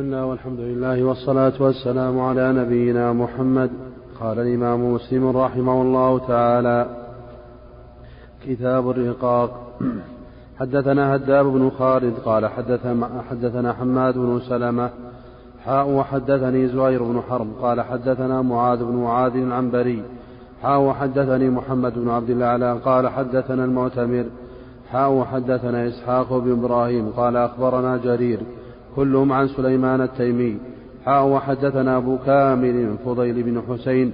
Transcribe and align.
بسم 0.00 0.08
الله 0.08 0.26
والحمد 0.26 0.60
لله 0.60 1.04
والصلاة 1.04 1.52
والسلام 1.60 2.20
على 2.20 2.52
نبينا 2.52 3.12
محمد. 3.12 3.70
قال 4.20 4.38
الإمام 4.38 4.94
مسلم 4.94 5.36
رحمه 5.36 5.82
الله 5.82 6.18
تعالى 6.18 6.86
كتاب 8.46 8.90
الرقاق. 8.90 9.50
حدثنا 10.60 11.16
هداب 11.16 11.46
بن 11.46 11.70
خالد 11.70 12.14
قال 12.24 12.46
حدثنا 13.30 13.72
حماد 13.72 14.14
بن 14.18 14.40
سلمة. 14.48 14.90
حاء 15.64 15.88
وحدثني 15.88 16.68
زهير 16.68 17.02
بن 17.02 17.20
حرب 17.28 17.48
قال 17.62 17.80
حدثنا 17.80 18.42
معاذ 18.42 18.84
بن 18.84 18.96
معاذ 18.96 19.36
العنبري. 19.36 20.02
حاء 20.62 20.80
وحدثني 20.80 21.50
محمد 21.50 21.94
بن 21.98 22.08
عبد 22.10 22.30
الأعلى 22.30 22.78
قال 22.84 23.08
حدثنا 23.08 23.64
المعتمر. 23.64 24.24
حاء 24.90 25.10
وحدثنا 25.12 25.88
إسحاق 25.88 26.38
بن 26.38 26.52
إبراهيم 26.52 27.10
قال 27.16 27.36
أخبرنا 27.36 27.96
جرير 27.96 28.40
كلهم 28.96 29.32
عن 29.32 29.48
سليمان 29.48 30.00
التيمي. 30.00 30.58
حاء 31.04 31.26
وحدثنا 31.26 31.96
أبو 31.96 32.18
كامل 32.26 32.96
فضيل 33.04 33.42
بن 33.42 33.62
حسين. 33.68 34.12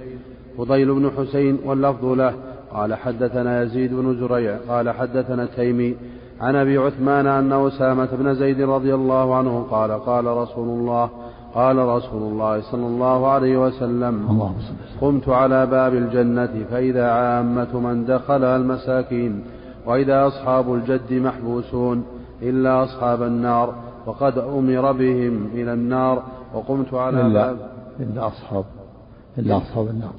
فضيل 0.57 0.93
بن 0.93 1.11
حسين 1.17 1.57
واللفظ 1.65 2.05
له. 2.05 2.33
قال 2.73 2.95
حدثنا 2.95 3.63
يزيد 3.63 3.93
بن 3.93 4.19
زريع. 4.19 4.57
قال 4.69 4.89
حدثنا 4.89 5.43
التيمي. 5.43 5.95
عن 6.41 6.55
أبي 6.55 6.77
عثمان 6.77 7.27
أن 7.27 7.53
أسامة 7.53 8.07
بن 8.11 8.33
زيد 8.35 8.61
رضي 8.61 8.95
الله 8.95 9.35
عنه 9.35 9.65
قال 9.71 9.91
قال 9.91 10.25
رسول 10.25 10.67
الله 10.67 11.09
قال 11.53 11.77
رسول 11.77 12.21
الله 12.21 12.61
صلى 12.61 12.85
الله 12.87 13.27
عليه 13.27 13.57
وسلم 13.57 14.13
قمت 15.01 15.29
على 15.29 15.65
باب 15.65 15.93
الجنة 15.93 16.65
فإذا 16.71 17.11
عامة 17.11 17.79
من 17.79 18.05
دخلها 18.05 18.55
المساكين 18.55 19.43
وإذا 19.85 20.27
أصحاب 20.27 20.73
الجد 20.73 21.13
محبوسون 21.13 22.05
إلا 22.41 22.83
أصحاب 22.83 23.23
النار. 23.23 23.75
وقد 24.07 24.37
أمر 24.37 24.91
بهم 24.91 25.49
إلى 25.53 25.73
النار 25.73 26.23
وقمت 26.53 26.93
على 26.93 27.21
إلا 27.21 27.33
باب 27.33 27.57
إلا 27.99 28.27
أصحاب 28.27 28.65
إلا 29.37 29.57
أصحاب 29.57 29.87
النار. 29.87 30.13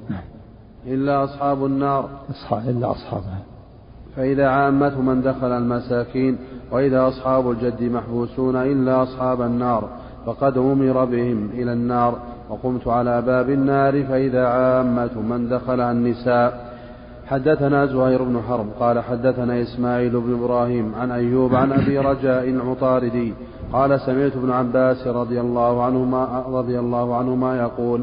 إلا 0.87 1.23
أصحاب 1.23 1.65
النار. 1.65 2.09
أصحاب 2.29 2.69
إلا 2.69 2.91
أصحابها 2.91 3.39
فإذا 4.15 4.47
عامة 4.47 5.01
من 5.01 5.21
دخل 5.21 5.51
المساكين 5.51 6.37
وإذا 6.71 7.07
أصحاب 7.07 7.51
الجد 7.51 7.83
محبوسون 7.83 8.55
إلا 8.55 9.03
أصحاب 9.03 9.41
النار. 9.41 9.89
فقد 10.25 10.57
أمر 10.57 11.05
بهم 11.05 11.49
إلى 11.53 11.73
النار 11.73 12.19
وقمت 12.49 12.87
على 12.87 13.21
باب 13.21 13.49
النار. 13.49 14.03
فإذا 14.03 14.47
عامة 14.47 15.21
من 15.21 15.49
دخلها 15.49 15.91
النساء 15.91 16.68
حدثنا 17.29 17.85
زهير 17.85 18.23
بن 18.23 18.41
حرب 18.47 18.65
قال 18.79 18.99
حدثنا 18.99 19.61
إسماعيل 19.61 20.19
بن 20.19 20.33
إبراهيم 20.33 20.95
عن 20.95 21.11
أيوب 21.11 21.55
عن 21.55 21.71
أبي 21.71 21.99
رجاء 21.99 22.49
العطاردي 22.49 23.33
قال 23.73 23.99
سمعت 23.99 24.31
ابن 24.35 24.51
عباس 24.51 25.07
رضي 25.07 25.41
الله 25.41 25.83
عنهما 25.83 26.43
رضي 26.47 26.79
الله 26.79 27.15
عنهما 27.15 27.57
يقول 27.57 28.01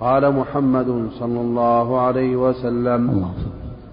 قال 0.00 0.34
محمد 0.34 1.08
صلى 1.20 1.40
الله 1.40 2.00
عليه 2.00 2.36
وسلم 2.36 3.24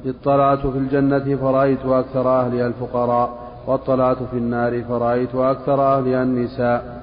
اطلعت 0.06 0.68
في 0.68 0.78
الجنة 0.78 1.36
فرأيت 1.36 1.86
أكثر 1.86 2.30
أهلها 2.40 2.68
الفقراء 2.68 3.30
واطلعت 3.68 4.18
في 4.32 4.38
النار 4.38 4.84
فرأيت 4.84 5.36
أكثر 5.36 5.82
أهلها 5.82 6.24
النساء. 6.24 6.95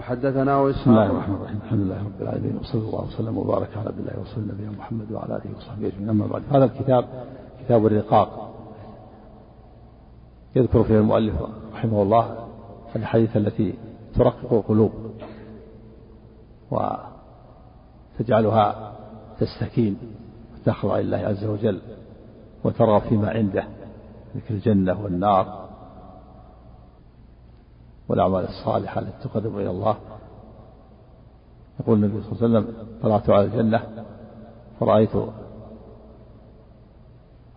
وحدثنا 0.00 0.62
بسم 0.62 0.90
الله 0.90 1.06
الرحمن 1.06 1.34
الرحيم. 1.34 1.60
الحمد 1.64 1.80
لله 1.80 2.04
رب 2.04 2.22
العالمين 2.22 2.56
وصلى 2.56 2.80
الله 2.80 3.04
وسلم 3.04 3.38
وبارك 3.38 3.68
على 3.76 3.88
عبد 3.88 3.98
الله 3.98 4.18
ورسول 4.18 4.44
نبينا 4.48 4.70
محمد 4.70 5.12
وعلى 5.12 5.36
آله 5.36 5.56
وصحبه 5.56 5.86
أجمعين. 5.86 6.08
أما 6.08 6.26
بعد 6.26 6.42
هذا 6.50 6.64
الكتاب 6.64 7.04
كتاب 7.60 7.86
الرقاق. 7.86 8.54
يذكر 10.56 10.82
فيه 10.84 10.98
المؤلف 10.98 11.34
رحمه 11.74 12.02
الله 12.02 12.48
الحديث 12.96 13.36
التي 13.36 13.74
ترقق 14.14 14.52
القلوب 14.52 14.92
وتجعلها 18.20 18.92
تستكين 19.40 19.96
وتخضع 20.54 20.98
لله 20.98 21.18
عز 21.18 21.44
وجل 21.44 21.80
وترغب 22.64 23.02
فيما 23.02 23.30
عنده 23.30 23.64
ذكر 24.36 24.54
الجنة 24.54 25.02
والنار. 25.02 25.69
والأعمال 28.10 28.44
الصالحة 28.44 29.00
التي 29.00 29.28
تقرب 29.28 29.58
إلى 29.58 29.70
الله. 29.70 29.96
يقول 31.80 32.04
النبي 32.04 32.22
صلى 32.22 32.32
الله 32.32 32.58
عليه 32.58 32.68
وسلم 32.68 32.86
طلعت 33.02 33.30
على 33.30 33.44
الجنة 33.44 34.04
فرأيت 34.80 35.10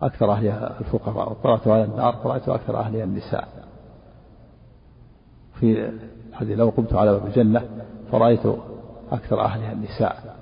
أكثر 0.02 0.32
أهلها 0.32 0.80
الفقراء 0.80 1.30
وطلعت 1.30 1.68
على 1.68 1.84
النار 1.84 2.16
فرأيت 2.16 2.48
أكثر 2.48 2.78
أهلها 2.78 3.04
النساء. 3.04 3.48
في 5.54 5.92
الحديث 6.28 6.58
لو 6.58 6.68
قمت 6.68 6.94
على 6.94 7.12
باب 7.12 7.26
الجنة 7.26 7.68
فرأيت 8.12 8.46
أكثر 9.12 9.40
أهلها 9.40 9.72
النساء. 9.72 10.36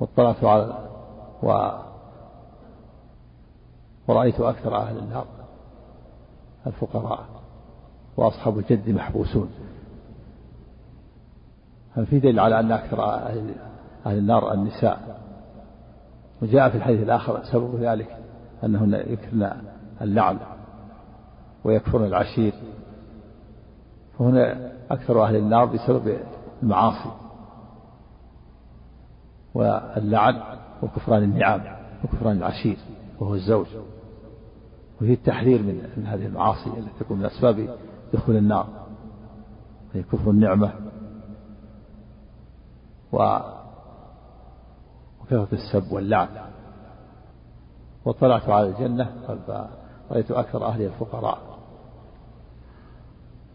واطلعت 0.00 0.44
على 0.44 0.88
و 1.42 1.70
ورأيت 4.08 4.40
أكثر 4.40 4.76
أهل 4.76 4.98
النار 4.98 5.26
الفقراء. 6.66 7.37
وأصحاب 8.18 8.58
الجد 8.58 8.90
محبوسون. 8.90 9.50
هل 11.96 12.06
في 12.06 12.18
دليل 12.18 12.40
على 12.40 12.60
أن 12.60 12.72
أكثر 12.72 13.04
أهل, 13.04 13.54
النار 14.06 14.52
النساء. 14.52 15.20
وجاء 16.42 16.70
في 16.70 16.76
الحديث 16.76 17.02
الآخر 17.02 17.44
سبب 17.52 17.74
ذلك 17.80 18.16
أنهن 18.64 18.94
يكثرن 18.94 19.52
اللعن 20.00 20.38
ويكفرن 21.64 22.04
العشير. 22.04 22.52
فهنا 24.18 24.72
أكثر 24.90 25.24
أهل 25.24 25.36
النار 25.36 25.64
بسبب 25.64 26.18
المعاصي 26.62 27.10
واللعن 29.54 30.42
وكفران 30.82 31.22
النعم 31.22 31.60
وكفران 32.04 32.36
العشير 32.36 32.76
وهو 33.20 33.34
الزوج. 33.34 33.66
وفي 34.96 35.12
التحذير 35.12 35.62
من 35.96 36.06
هذه 36.06 36.26
المعاصي 36.26 36.70
التي 36.70 36.90
تكون 37.00 37.18
من 37.18 37.24
أسباب 37.24 37.68
دخول 38.14 38.36
النار. 38.36 38.66
هي 39.94 40.02
كفر 40.02 40.30
النعمة. 40.30 40.72
و 43.12 43.38
وكثرة 45.20 45.48
السب 45.52 45.92
واللعن. 45.92 46.28
وطلعت 48.04 48.48
على 48.48 48.68
الجنة 48.68 49.12
فرأيت 50.08 50.30
أكثر 50.30 50.66
أهلها 50.66 50.86
الفقراء. 50.86 51.38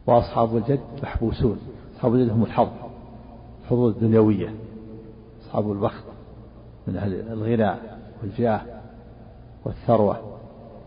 وأصحاب 0.07 0.57
الجد 0.57 0.83
محبوسون. 1.03 1.59
أصحاب 1.95 2.15
الجد 2.15 2.31
هم 2.31 2.43
الحظ 2.43 2.69
الحظوظ 3.63 3.93
الدنيوية. 3.93 4.55
أصحاب 5.41 5.71
البخت 5.71 6.03
من 6.87 6.97
أهل 6.97 7.13
الغنى 7.13 7.75
والجاه 8.21 8.61
والثروة. 9.65 10.37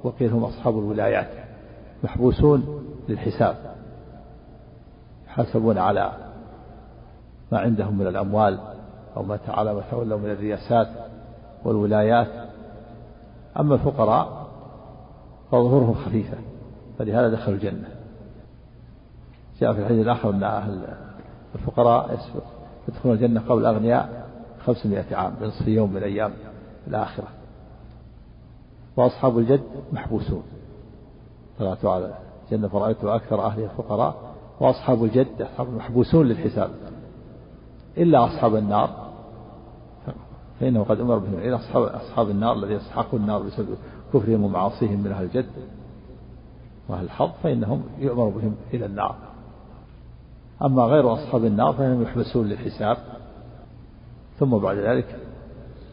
وقيل 0.05 0.33
هم 0.33 0.45
أصحاب 0.45 0.79
الولايات. 0.79 1.31
محبوسون 2.05 2.76
للحساب 3.09 3.57
يحاسبون 5.27 5.79
على 5.79 6.13
ما 7.53 7.59
عندهم 7.59 7.99
من 7.99 8.07
الأموال 8.07 8.59
أو 9.17 9.23
ما 9.23 9.39
على 9.49 9.75
ما 9.75 9.83
تولوا 9.91 10.19
من 10.19 10.31
الرياسات 10.31 10.89
والولايات. 11.65 12.29
أما 13.61 13.75
الفقراء 13.75 14.47
فظهورهم 15.51 15.95
خفيفة 15.95 16.37
فلهذا 16.99 17.29
دخلوا 17.29 17.57
الجنة. 17.57 17.89
جاء 19.61 19.73
في 19.73 19.81
الحديث 19.81 20.07
الآخر 20.07 20.31
أن 20.31 20.43
أهل 20.43 20.89
الفقراء 21.55 22.19
يدخلون 22.89 23.15
الجنة 23.15 23.41
قبل 23.41 23.61
الأغنياء 23.61 24.27
خمسمائة 24.67 25.17
عام 25.17 25.35
بنصف 25.41 25.69
يوم 25.69 25.93
من 25.93 26.03
أيام 26.03 26.33
الآخرة. 26.87 27.29
وأصحاب 28.97 29.39
الجد 29.39 29.63
محبوسون 29.93 30.43
طلعت 31.59 31.85
على 31.85 32.26
الجنة 32.53 32.69
فرأيت 32.69 33.05
أكثر 33.05 33.47
أهلها 33.47 33.65
الفقراء 33.65 34.15
وأصحاب 34.61 35.05
الجد 35.05 35.49
محبوسون 35.59 36.27
للحساب 36.27 36.71
إلا 37.99 38.25
أصحاب 38.25 38.57
النار. 38.57 39.07
فإنه 40.61 40.85
قد 40.85 41.01
أمر 41.01 41.19
بهم 41.19 41.39
إلى 41.39 41.55
أصحاب 41.57 41.83
أصحاب 41.83 42.31
النار 42.31 42.53
الذين 42.53 42.77
يستحقون 42.77 43.21
النار 43.21 43.43
بسبب 43.43 43.77
كفرهم 44.13 44.45
ومعاصيهم 44.45 45.01
من 45.01 45.13
أهل 45.13 45.25
الجد 45.25 45.47
وأهل 46.89 47.05
الحظ 47.05 47.31
فإنهم 47.43 47.83
يؤمر 47.99 48.29
بهم 48.29 48.55
إلى 48.75 48.87
النار. 48.87 49.17
أما 50.63 50.83
غير 50.83 51.13
أصحاب 51.13 51.45
النار 51.45 51.73
فإنهم 51.73 52.03
يحبسون 52.03 52.47
للحساب 52.47 52.97
ثم 54.39 54.59
بعد 54.59 54.77
ذلك 54.77 55.17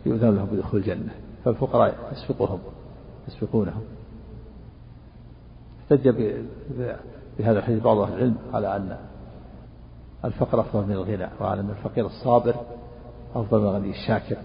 يؤذن 0.06 0.36
لهم 0.36 0.46
بدخول 0.46 0.80
الجنة 0.80 1.12
فالفقراء 1.46 1.96
يسبقهم 2.12 2.60
يسبقونهم 3.28 3.82
احتج 5.94 6.10
بهذا 7.40 7.60
الحديث 7.60 7.84
بعض 7.84 7.98
أهل 7.98 8.14
العلم 8.14 8.36
على 8.54 8.76
أن 8.76 8.98
الفقر 10.26 10.60
أفضل 10.60 10.88
من 10.88 10.92
الغنى 10.92 11.30
وعلى 11.42 11.62
أن 11.62 11.70
الفقير 11.70 12.06
الصابر 12.06 12.56
أفضل 13.36 13.60
من 13.60 13.68
الغني 13.68 13.90
الشاكر 13.90 14.38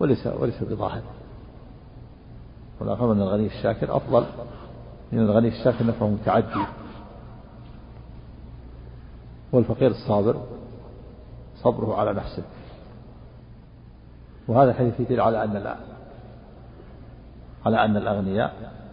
وليس 0.00 0.26
وليس 0.26 0.62
بظاهر. 0.62 1.02
والآخر 2.80 3.12
أن 3.12 3.20
الغني 3.20 3.46
الشاكر 3.46 3.96
أفضل 3.96 4.26
من 5.12 5.18
الغني 5.18 5.48
الشاكر 5.48 5.86
نفعه 5.86 6.08
متعدي. 6.08 6.66
والفقير 9.52 9.90
الصابر 9.90 10.36
صبره 11.62 11.96
على 11.96 12.12
نفسه. 12.12 12.42
وهذا 14.48 14.70
الحديث 14.70 15.00
يدل 15.00 15.20
على 15.20 15.44
أن 15.44 15.76
على 17.66 17.84
أن 17.84 17.96
الأغنياء 17.96 18.83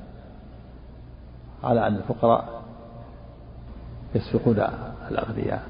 على 1.64 1.88
أن 1.88 1.96
الفقراء 1.96 2.62
يسبقون 4.16 4.60
الأغنياء. 5.12 5.64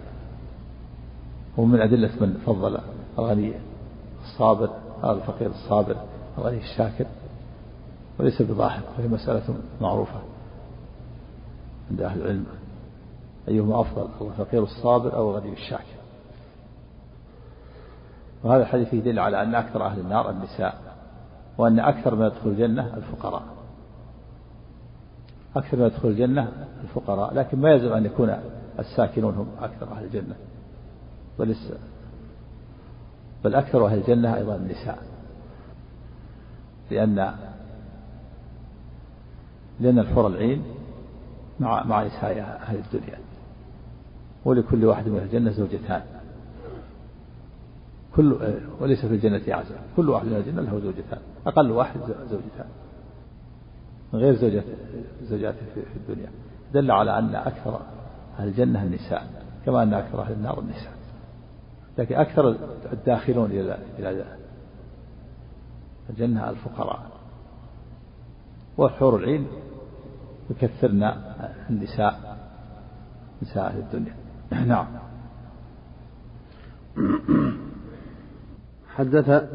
ومن 1.57 1.81
أدلة 1.81 2.11
من 2.21 2.41
فضل 2.45 2.79
الغني 3.19 3.53
الصابر 4.23 4.69
الفقير 5.03 5.49
الصابر 5.49 5.95
الغني 6.37 6.57
الشاكر 6.57 7.05
وليس 8.19 8.41
بظاهر 8.41 8.81
وهي 8.97 9.07
مسألة 9.07 9.55
معروفة 9.81 10.19
عند 11.91 12.01
أهل 12.01 12.21
العلم. 12.21 12.45
أيهما 13.47 13.81
أفضل 13.81 14.07
الفقير 14.21 14.63
الصابر 14.63 15.15
أو 15.15 15.31
الغني 15.31 15.53
الشاكر؟ 15.53 16.01
وهذا 18.43 18.61
الحديث 18.63 18.93
يدل 18.93 19.19
على 19.19 19.43
أن 19.43 19.55
أكثر 19.55 19.85
أهل 19.85 19.99
النار 19.99 20.29
النساء 20.29 20.81
وأن 21.57 21.79
أكثر 21.79 22.15
ما 22.15 22.27
يدخل 22.27 22.49
الجنة 22.49 22.97
الفقراء. 22.97 23.43
أكثر 25.55 25.77
ما 25.77 25.85
يدخل 25.85 26.07
الجنة 26.07 26.51
الفقراء 26.83 27.33
لكن 27.33 27.59
ما 27.59 27.71
يلزم 27.71 27.93
أن 27.93 28.05
يكون 28.05 28.37
الساكنون 28.79 29.35
هم 29.35 29.47
أكثر 29.59 29.91
أهل 29.91 30.03
الجنة. 30.03 30.35
بل 31.39 31.55
بل 33.43 33.55
أكثر 33.55 33.85
أهل 33.85 33.97
الجنة 33.97 34.35
أيضا 34.35 34.55
النساء. 34.55 34.97
لأن 36.91 37.35
لأن 39.79 39.99
الحور 39.99 40.27
العين 40.27 40.63
مع 41.59 41.83
مع 41.83 42.03
نساء 42.03 42.39
أهل 42.39 42.77
الدنيا. 42.77 43.17
ولكل 44.45 44.85
واحد 44.85 45.07
من 45.07 45.17
الجنة 45.17 45.51
زوجتان. 45.51 46.01
كل 48.15 48.55
وليس 48.79 49.05
في 49.05 49.13
الجنة 49.13 49.55
عزة. 49.55 49.75
كل 49.95 50.09
واحد 50.09 50.25
من 50.25 50.35
الجنة 50.35 50.61
له 50.61 50.79
زوجتان. 50.79 51.19
أقل 51.47 51.71
واحد 51.71 51.99
زوجتان. 52.29 52.65
من 54.13 54.19
غير 54.19 54.33
زوجات 54.35 54.63
زوجات 55.23 55.55
في 55.73 55.95
الدنيا. 55.95 56.29
دل 56.73 56.91
على 56.91 57.19
أن 57.19 57.35
أكثر 57.35 57.81
أهل 58.39 58.47
الجنة 58.47 58.83
النساء 58.83 59.27
كما 59.65 59.83
أن 59.83 59.93
أكثر 59.93 60.21
أهل 60.21 60.33
النار 60.33 60.59
النساء. 60.59 60.93
لكن 61.97 62.15
أكثر 62.15 62.55
الداخلون 62.93 63.51
إلى 63.51 63.77
إلى 63.99 64.25
الجنة 66.09 66.49
الفقراء. 66.49 67.11
والحور 68.77 69.15
العين 69.15 69.47
يكثرن 70.49 71.03
النساء 71.69 72.37
نساء 73.41 73.67
أهل 73.67 73.79
الدنيا. 73.79 74.15
نعم. 74.67 74.87
حدث 78.95 79.49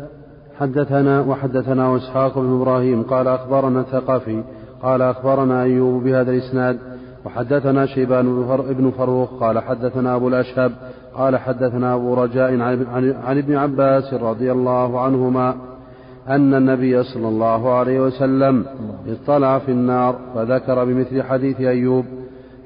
حدثنا 0.60 1.20
وحدثنا 1.20 1.96
إسحاق 1.96 2.38
بن 2.38 2.60
إبراهيم 2.60 3.02
قال 3.02 3.28
أخبرنا 3.28 3.80
الثقفي 3.80 4.42
قال 4.82 5.02
أخبرنا 5.02 5.62
أيوب 5.62 6.04
بهذا 6.04 6.30
الإسناد 6.30 6.78
وحدثنا 7.24 7.86
شيبان 7.86 8.46
بن 8.68 8.90
فروخ 8.90 9.40
قال 9.40 9.58
حدثنا 9.58 10.16
أبو 10.16 10.28
الأشهب 10.28 10.72
قال 11.14 11.36
حدثنا 11.36 11.94
أبو 11.94 12.14
رجاء 12.14 12.60
عن 13.26 13.38
ابن 13.38 13.56
عباس 13.56 14.14
رضي 14.14 14.52
الله 14.52 15.00
عنهما 15.00 15.54
أن 16.28 16.54
النبي 16.54 17.02
صلى 17.02 17.28
الله 17.28 17.74
عليه 17.74 18.00
وسلم 18.00 18.64
اطلع 19.08 19.58
في 19.58 19.72
النار 19.72 20.18
فذكر 20.34 20.84
بمثل 20.84 21.22
حديث 21.22 21.60
أيوب. 21.60 22.04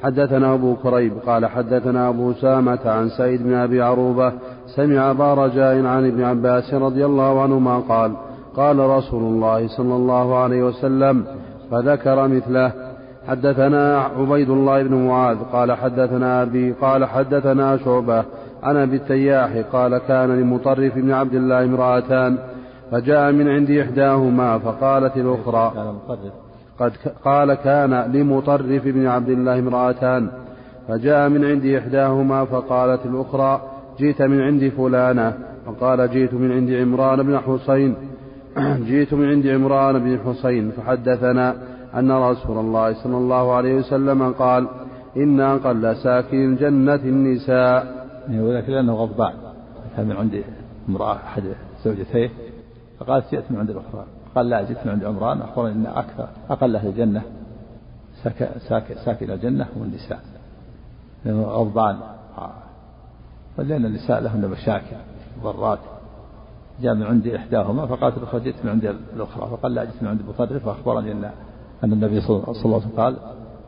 حدثنا 0.03 0.55
أبو 0.55 0.77
كريب 0.77 1.13
قال 1.27 1.47
حدثنا 1.47 2.09
أبو 2.09 2.33
سامه 2.33 2.79
عن 2.85 3.09
سعيد 3.09 3.43
بن 3.43 3.55
أبي 3.55 3.83
عروبة 3.83 4.33
سمع 4.77 5.11
أبا 5.11 5.35
رجاء 5.35 5.85
عن 5.87 6.07
ابن 6.07 6.23
عباس 6.23 6.75
رضي 6.75 7.05
الله 7.07 7.43
عنهما 7.43 7.79
قال 7.79 8.13
قال 8.57 8.79
رسول 8.79 9.23
الله 9.23 9.69
صلى 9.69 9.95
الله 9.95 10.37
عليه 10.37 10.63
وسلم 10.63 11.25
فذكر 11.71 12.29
مثله. 12.29 12.73
حدثنا 13.29 13.99
عبيد 13.99 14.51
الله 14.51 14.83
بن 14.83 14.95
معاذ 14.95 15.37
قال 15.53 15.73
حدثنا 15.73 16.43
أبي 16.43 16.73
قال 16.73 17.05
حدثنا 17.05 17.77
شعبة 17.77 18.25
عن 18.63 18.77
أبي 18.77 18.97
التياح 18.97 19.51
قال 19.73 19.99
كان 19.99 20.41
لمطرف 20.41 20.95
بن 20.95 21.13
عبد 21.13 21.35
الله 21.35 21.65
امرأتان 21.65 22.39
فجاء 22.91 23.33
من 23.33 23.49
عند 23.49 23.71
إحداهما 23.71 24.59
فقالت 24.59 25.17
الأخرى 25.17 25.73
قد 26.81 26.93
قال 27.25 27.55
كان 27.55 28.13
لمطرف 28.13 28.85
بن 28.85 29.07
عبد 29.07 29.29
الله 29.29 29.59
امرأتان 29.59 30.29
فجاء 30.89 31.29
من 31.29 31.45
عند 31.45 31.67
إحداهما 31.67 32.45
فقالت 32.45 33.07
الأخرى 33.07 33.61
جئت 34.01 34.23
من 34.23 34.41
عند 34.41 34.69
فلانة. 34.69 35.29
فقال 35.67 36.11
جئت 36.11 36.35
من 36.35 36.53
عند 36.53 36.71
عمران 36.71 37.23
بن 37.23 37.39
حسين. 37.39 37.95
جئت 38.91 39.15
من 39.15 39.29
عند 39.29 39.47
عمران 39.47 39.99
بن 39.99 40.19
حسين. 40.25 40.71
فحدثنا 40.71 41.47
أن 41.99 42.11
رسول 42.13 42.59
الله 42.59 43.03
صلى 43.03 43.17
الله 43.17 43.53
عليه 43.53 43.75
وسلم 43.75 44.33
قال 44.33 44.69
إن 45.17 45.41
أقل 45.41 45.97
ساكن 45.97 46.53
الجنة 46.53 47.03
النساء. 47.13 47.81
وذلك 48.31 48.69
لأنه 48.69 48.95
غضبان. 48.95 49.35
كان 49.97 50.07
من 50.07 50.17
عند 50.17 50.43
امرأة 50.89 51.17
أحد 51.17 51.43
زوجتيه؟ 51.85 52.31
فقالت 52.99 53.25
جئت 53.33 53.45
من 53.51 53.59
عند 53.59 53.71
الأخرى 53.71 54.05
قال 54.35 54.49
لا 54.49 54.63
جئت 54.63 54.87
من 54.87 54.93
عند 54.93 55.05
عمران. 55.05 55.41
أخبرني 55.41 55.73
أن 55.73 55.87
أكثر 55.87 56.29
أقل 56.51 56.77
أهل 56.77 56.89
الجنة 56.89 57.23
ساكن 59.05 59.31
الجنة 59.33 59.67
هم 59.77 59.83
النساء 59.83 60.21
لأنه 61.25 61.43
غضبان. 61.43 61.97
لأن 63.69 63.85
النساء 63.85 64.21
لهن 64.21 64.49
مشاكل 64.49 64.97
ضرات. 65.43 65.79
جاء 66.81 66.95
من 66.95 67.03
عند 67.03 67.27
إحداهما 67.27 67.87
فقالت 67.87 68.19
الأخرى 68.19 68.41
جئت 68.41 68.65
من 68.65 68.71
عند 68.71 68.85
الأخرى. 69.17 69.51
فقال 69.51 69.75
لا 69.75 69.85
جئت 69.85 70.03
من 70.03 70.09
عند 70.09 70.23
مطرف 70.29 70.65
فأخبرني 70.65 71.13
أن 71.13 71.31
أن 71.85 71.93
النبي 71.93 72.21
صلى 72.21 72.37
الله 72.37 72.49
عليه 72.49 72.59
وسلم 72.59 72.93
قال 72.97 73.17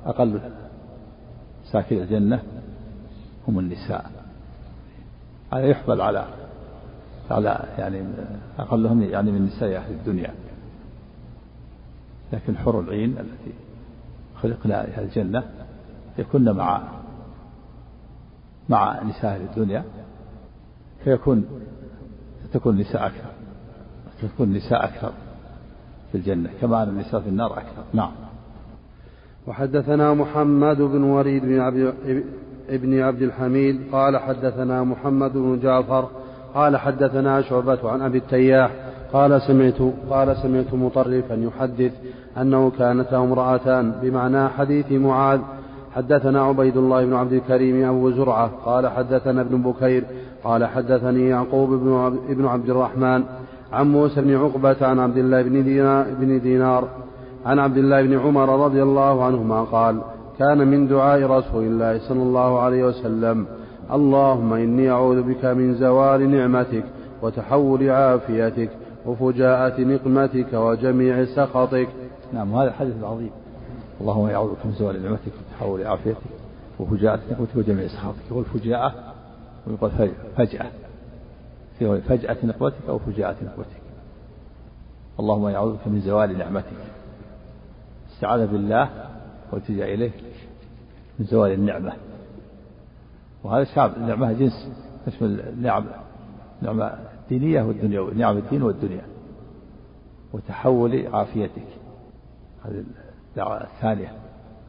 أقل 0.07 0.41
ساكن 1.65 1.97
الجنة 1.97 2.43
هم 3.49 3.59
النساء. 3.59 4.11
هذا 5.53 5.67
يحمل 5.67 6.01
على 6.01 6.27
على 7.31 7.65
يعني 7.79 8.05
أقلهم 8.59 9.03
يعني 9.03 9.31
من 9.31 9.47
نساء 9.47 9.77
أهل 9.77 9.93
الدنيا. 9.93 10.35
لكن 12.33 12.57
حر 12.57 12.81
العين 12.81 13.11
التي 13.11 13.55
خلقنا 14.43 14.73
لها 14.73 15.01
الجنة 15.01 15.43
يكن 16.19 16.45
مع 16.45 16.83
مع 18.69 19.03
نساء 19.03 19.37
الدنيا 19.37 19.85
فيكون 21.05 21.45
تكون 22.53 22.75
النساء 22.75 23.07
أكثر 23.07 23.31
تكون 24.23 24.49
النساء 24.49 24.85
أكثر 24.85 25.13
في 26.13 26.19
الجنة 26.19 26.51
كما 26.61 26.83
أن 26.83 26.89
النساء 26.89 27.21
في 27.21 27.29
النار 27.29 27.53
أكثر. 27.53 27.83
نعم. 27.93 28.11
وحدثنا 29.47 30.15
محمد 30.15 30.77
بن 30.77 31.03
وليد 31.03 31.43
بن 31.43 31.61
عبد 31.61 31.95
ابن 32.69 33.01
عبد 33.01 33.23
الحميد 33.23 33.81
قال 33.93 34.17
حدثنا 34.17 34.85
محمد 34.85 35.33
بن 35.33 35.61
جعفر 35.63 36.09
قال 36.55 36.77
حدثنا 36.77 37.43
شعبة 37.43 37.91
عن 37.91 38.03
أبي 38.03 38.19
التياح 38.19 38.71
قال 39.13 39.43
سمعت 39.43 39.93
قال 40.11 40.37
سمعت 40.37 40.75
مطرفا 40.75 41.35
يحدث 41.35 41.93
أنه 42.41 42.71
كانت 42.71 43.13
امرأتان 43.13 43.91
بمعنى 44.03 44.49
حديث 44.49 44.93
معاذ 44.93 45.41
حدثنا 45.95 46.43
عبيد 46.43 46.77
الله 46.77 47.05
بن 47.05 47.15
عبد 47.15 47.33
الكريم 47.33 47.89
أبو 47.89 48.11
زرعة 48.11 48.51
قال 48.65 48.89
حدثنا 48.89 49.41
ابن 49.41 49.63
بكير 49.63 50.05
قال 50.45 50.65
حدثني 50.65 51.29
يعقوب 51.29 51.71
بن 52.29 52.47
عبد 52.47 52.71
الرحمن 52.71 53.25
عن 53.73 53.93
موسى 53.93 54.21
بن 54.21 54.37
عقبة 54.37 54.77
عن 54.87 54.99
عبد 54.99 55.17
الله 55.17 55.43
بن 55.43 55.65
دينار, 55.65 56.07
بن 56.21 56.41
دينار 56.41 56.89
عن 57.47 57.59
عبد 57.59 57.77
الله 57.77 58.03
بن 58.03 58.19
عمر 58.19 58.65
رضي 58.65 58.83
الله 58.83 59.25
عنهما 59.25 59.63
قال 59.63 60.01
كان 60.39 60.69
من 60.69 60.89
دعاء 60.89 61.23
رسول 61.23 61.65
الله 61.65 62.09
صلى 62.09 62.23
الله 62.23 62.61
عليه 62.61 62.85
وسلم 62.85 63.47
اللهم 63.93 64.53
إني 64.53 64.91
أعوذ 64.91 65.23
بك 65.23 65.45
من 65.45 65.75
زوال 65.75 66.31
نعمتك 66.31 66.85
وتحول 67.23 67.91
عافيتك 67.91 68.71
وفجاءة 69.07 69.81
نقمتك 69.81 70.53
وجميع 70.53 71.25
سخطك. 71.25 71.89
نعم 72.33 72.55
هذا 72.55 72.69
الحديث 72.69 72.95
العظيم. 73.01 73.31
اللهم 74.03 74.29
يعوذ 74.29 74.51
بك 74.51 74.67
من 74.67 74.73
زوال 74.73 75.03
نعمتك 75.03 75.33
وتحول 75.41 75.87
عافيتك 75.87 76.19
وفجاءة 76.79 77.21
نقمتك 77.31 77.57
وجميع 77.57 77.89
سخطك 77.89 78.31
والفجاءة 78.31 78.95
ويقول 79.67 79.91
فجأة 80.37 80.71
في 81.79 82.01
فجأة 82.01 82.37
نقمتك 82.45 82.89
أو 82.89 82.99
فجاءة 82.99 83.37
نقمتك 83.45 83.83
اللهم 85.21 85.49
يعوذ 85.49 85.73
بك 85.73 85.87
من 85.87 86.01
زوال 86.01 86.39
نعمتك. 86.39 86.67
استعاذ 88.15 88.47
بالله 88.47 88.91
والتجأ 89.53 89.85
إليه 89.85 90.11
من 91.19 91.27
زوال 91.27 91.53
النعمة. 91.53 91.93
وهذا 93.45 93.65
شعب 93.65 93.93
النعمة 93.97 94.33
جنس 94.33 94.69
تشمل 95.07 95.41
النعم 95.41 95.85
نعمة 96.63 96.99
الدينية 97.23 97.63
والدنيا 97.63 98.15
نعم 98.15 98.37
الدين 98.37 98.63
والدنيا. 98.63 99.05
وتحول 100.33 101.07
عافيتك. 101.07 101.69
هذه 102.65 102.85
الثانية 103.39 104.13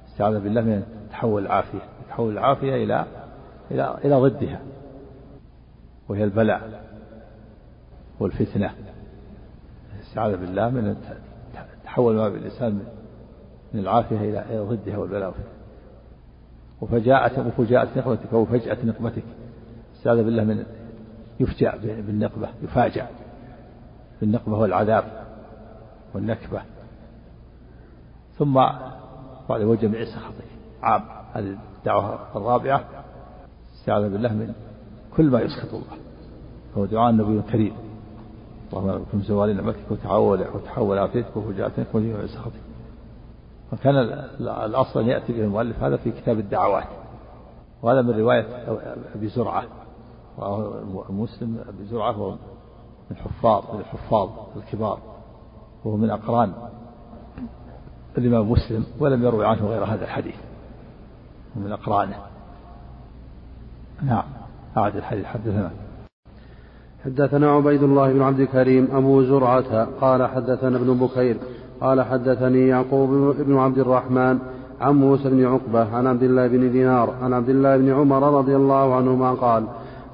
استعاذ 0.08 0.40
بالله 0.40 0.62
من 0.62 0.84
تحول 1.12 1.46
العافية. 1.46 1.80
تحول 2.10 2.34
العافية 2.34 2.84
إلى 2.84 3.06
إلى 3.72 3.98
إلى 4.06 4.16
ضدها. 4.16 4.60
وهي 6.10 6.24
البلاء 6.24 6.84
والفتنة. 8.20 8.72
استعاذ 10.02 10.38
بالله 10.38 10.70
من 10.70 10.96
تحول 11.84 12.16
ما 12.16 12.30
بالإنسان 12.30 12.80
من 13.74 13.80
العافية 13.80 14.18
إلى 14.18 14.60
ضدها 14.60 14.98
والبلاء 14.98 15.34
وفجاءة 16.82 17.48
وفجاءة 17.48 17.88
نقمتك 17.98 18.34
أو 18.34 18.46
فجأة 18.46 18.78
نقمتك. 18.86 19.24
استعاذ 19.96 20.24
بالله 20.24 20.44
من 20.44 20.66
يفجأ 21.40 21.76
بالنقبة 21.78 22.50
يفاجأ 22.64 23.08
بالنقبة 24.22 24.58
والعذاب 24.58 25.04
والنكبة. 26.14 26.62
ثم 28.38 28.54
بعد 29.50 29.62
وجه 29.62 30.06
سخطه 30.06 30.44
عام. 30.82 31.02
هذه 31.34 31.58
الدعوة 31.80 32.20
الرابعة. 32.36 32.84
استعاذ 33.76 34.10
بالله 34.10 34.34
من 34.34 34.54
كل 35.18 35.30
ما 35.30 35.42
يسخط 35.42 35.74
الله. 35.74 35.98
هو 36.78 36.86
دعاء 36.86 37.10
النبي 37.10 37.38
الكريم. 37.38 37.74
اللهم 38.74 39.06
كن 39.12 39.22
زوال 39.22 39.58
نعمتك 39.58 39.92
وتحول 39.92 40.46
وتحول 40.56 40.98
عافيتك 40.98 41.38
وفجاءتك 41.38 41.88
وجه 41.94 42.26
سخطك 42.26 42.62
وكان 43.74 43.96
الأصل 44.40 45.00
أن 45.00 45.08
يأتي 45.08 45.34
به 45.34 45.44
المؤلف 45.44 45.84
هذا 45.84 45.98
في 45.98 46.12
كتاب 46.12 46.40
الدعوات. 46.40 46.88
وهذا 47.82 48.02
من 48.02 48.20
رواية 48.20 48.46
أبي 49.16 49.28
زرعة. 49.28 49.64
رواه 50.40 51.12
مسلم 51.12 51.64
أبي 51.68 51.86
زرعة 51.86 52.12
هو 52.12 52.32
من 53.12 53.18
حفاظ 53.18 53.64
من 53.74 53.80
الحفاظ 53.80 54.30
الكبار. 54.56 55.00
وهو 55.86 55.98
من 55.98 56.10
أقران. 56.10 56.54
الإمام 58.18 58.52
مسلم 58.52 58.84
ولم 59.00 59.24
يروي 59.24 59.46
عنه 59.46 59.66
غير 59.66 59.84
هذا 59.84 60.04
الحديث 60.04 60.36
من 61.56 61.72
أقرانه. 61.72 62.18
نعم. 64.04 64.24
أعد 64.78 64.96
الحديث. 64.96 65.26
حدثنا. 65.26 65.72
حدثنا 67.06 67.52
عبيد 67.52 67.84
الله 67.84 68.14
بن 68.14 68.22
عبد 68.22 68.40
الكريم 68.40 68.88
أبو 68.94 69.24
زرعة 69.24 69.88
قال 70.02 70.28
حدثنا 70.28 70.78
ابن 70.78 70.94
بكير 70.94 71.38
قال 71.82 72.02
حدثني 72.02 72.68
يعقوب 72.68 73.36
بن 73.38 73.58
عبد 73.58 73.78
الرحمن 73.78 74.40
عن 74.82 74.96
موسى 74.96 75.30
بن 75.30 75.46
عقبة 75.46 75.96
عن 75.96 76.08
عبد 76.08 76.24
الله 76.24 76.48
بن 76.48 76.72
دينار 76.72 77.14
عن 77.22 77.34
عبد 77.34 77.50
الله 77.50 77.78
بن 77.78 77.94
عمر 77.94 78.38
رضي 78.38 78.56
الله 78.56 78.96
عنهما 78.96 79.34
قال 79.34 79.64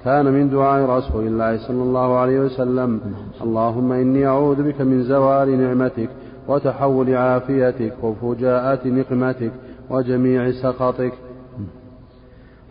كان 0.03 0.25
من 0.25 0.49
دعاء 0.49 0.89
رسول 0.89 1.27
الله 1.27 1.67
صلى 1.67 1.83
الله 1.83 2.17
عليه 2.17 2.39
وسلم 2.39 3.01
اللهم 3.41 3.91
إني 3.91 4.27
أعوذ 4.27 4.63
بك 4.63 4.81
من 4.81 5.03
زوال 5.03 5.61
نعمتك 5.61 6.09
وتحول 6.49 7.15
عافيتك 7.15 7.93
وفجاءة 8.03 8.87
نقمتك 8.87 9.51
وجميع 9.89 10.51
سخطك. 10.51 11.13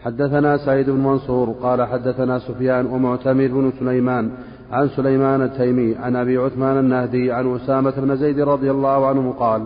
حدثنا 0.04 0.56
سعيد 0.56 0.90
بن 0.90 1.00
منصور 1.00 1.50
قال 1.62 1.82
حدثنا 1.82 2.38
سفيان 2.38 2.86
ومعتمر 2.86 3.46
بن 3.46 3.72
سليمان 3.80 4.30
عن 4.72 4.88
سليمان 4.88 5.42
التيمي 5.42 5.96
عن 5.96 6.16
أبي 6.16 6.36
عثمان 6.38 6.78
النهدي 6.78 7.32
عن 7.32 7.54
أسامة 7.56 7.90
بن 7.90 8.16
زيد 8.16 8.40
رضي 8.40 8.70
الله 8.70 9.06
عنه 9.06 9.32
قال 9.32 9.62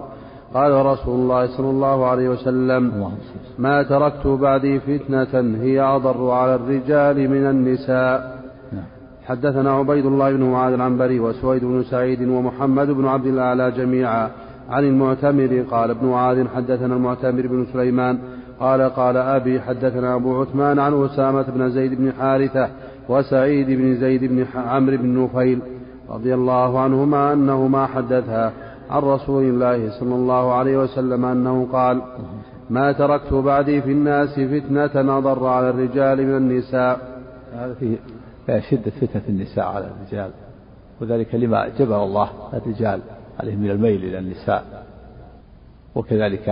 قال 0.55 0.87
رسول 0.87 1.15
الله 1.15 1.57
صلى 1.57 1.71
الله 1.71 2.07
عليه 2.07 2.29
وسلم 2.29 3.13
ما 3.59 3.83
تركت 3.83 4.27
بعدي 4.27 4.81
فتنة 4.81 5.63
هي 5.63 5.81
أضر 5.81 6.31
على 6.31 6.55
الرجال 6.55 7.31
من 7.31 7.47
النساء. 7.51 8.42
حدثنا 9.27 9.71
عبيد 9.71 10.07
الله 10.07 10.33
بن 10.33 10.43
معاذ 10.43 10.73
العنبري 10.73 11.21
وسويد 11.21 11.65
بن 11.65 11.83
سعيد 11.83 12.29
ومحمد 12.29 12.91
بن 12.91 13.07
عبد 13.07 13.27
الأعلى 13.27 13.71
جميعا 13.71 14.31
عن 14.71 14.85
المعتمر. 14.85 15.65
قال 15.71 15.91
ابن 15.91 16.07
معاذ 16.07 16.49
حدثنا 16.49 16.95
المعتمر 16.97 17.47
بن 17.47 17.67
سليمان. 17.73 18.19
قال 18.61 18.83
قال 18.83 19.17
أبي 19.17 19.61
حدثنا 19.61 20.15
أبو 20.15 20.41
عثمان 20.41 20.79
عن 20.79 21.05
أسامة 21.05 21.43
بن 21.43 21.71
زيد 21.71 21.95
بن 21.95 22.13
حارثة 22.13 22.69
وسعيد 23.09 23.67
بن 23.71 23.95
زيد 23.95 24.25
بن 24.25 24.47
عمرو 24.57 24.97
بن 24.97 25.23
نفيل 25.23 25.63
رضي 26.11 26.35
الله 26.35 26.81
عنهما 26.81 27.33
أنهما 27.33 27.87
حدثا 27.87 28.53
عن 28.91 29.03
رسول 29.03 29.45
الله 29.45 30.01
صلى 30.01 30.15
الله 30.15 30.55
عليه 30.55 30.79
وسلم 30.79 31.25
أنه 31.25 31.69
قال 31.73 32.03
ما 32.71 32.93
تركت 32.93 33.33
بعدي 33.33 33.83
في 33.83 33.93
الناس 33.93 34.41
فتنة 34.41 35.19
أضر 35.19 35.47
على 35.47 35.71
الرجال 35.71 36.27
من 36.27 36.37
النساء. 36.37 37.01
هذا 37.55 37.75
فيه 37.75 37.97
شدة 38.47 38.91
فتنة 38.91 39.23
النساء 39.29 39.65
على 39.65 39.87
الرجال 39.87 40.31
وذلك 41.01 41.35
لما 41.35 41.69
جبر 41.69 42.05
الله 42.05 42.31
الرجال 42.53 43.01
عليهم 43.41 43.59
من 43.59 43.71
الميل 43.71 44.05
إلى 44.05 44.19
النساء 44.19 44.87
وكذلك 45.95 46.49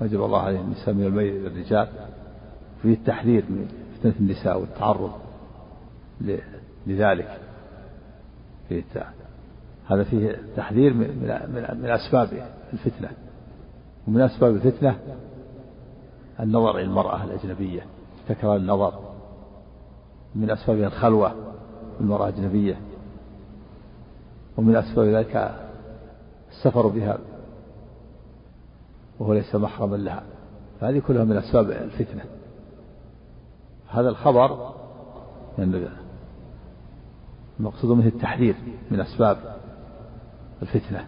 ما 0.00 0.06
جبر 0.06 0.26
الله 0.26 0.40
عليهم 0.40 0.64
النساء 0.64 0.94
من 0.94 1.04
الميل 1.04 1.36
إلى 1.36 1.46
الرجال 1.46 1.88
فيه 2.82 2.92
التحذير 2.92 3.44
من 3.48 3.68
فتنة 3.98 4.14
النساء 4.20 4.60
والتعرض 4.60 5.12
لذلك. 6.86 7.38
فيه 8.68 8.84
هذا 9.86 10.04
فيه 10.04 10.38
تحذير 10.56 10.94
من, 10.94 11.08
من, 11.08 11.80
من 11.82 11.90
أسباب 11.90 12.28
الفتنة. 12.72 13.08
ومن 14.08 14.20
أسباب 14.20 14.54
الفتنة 14.54 14.98
النظر 16.40 16.76
إلى 16.76 16.82
المرأة 16.82 17.24
الأجنبية. 17.24 17.82
تكرار 18.28 18.56
النظر 18.56 19.11
من 20.34 20.50
أسبابها 20.50 20.86
الخلوة 20.86 21.34
بالمرأة 21.98 22.28
الأجنبية. 22.28 22.80
ومن 24.56 24.76
أسباب 24.76 25.06
ذلك 25.06 25.54
السفر 26.50 26.86
بها 26.86 27.18
وهو 29.18 29.32
ليس 29.32 29.54
محرما 29.54 29.96
لها. 29.96 30.22
فهذه 30.80 30.98
كلها 30.98 31.24
من 31.24 31.36
أسباب 31.36 31.70
الفتنة. 31.70 32.24
هذا 33.88 34.08
الخبر 34.08 34.74
يعني 35.58 35.88
المقصود 37.60 37.96
منه 37.96 38.06
التحذير 38.06 38.54
من 38.90 39.00
أسباب 39.00 39.56
الفتنة. 40.62 41.06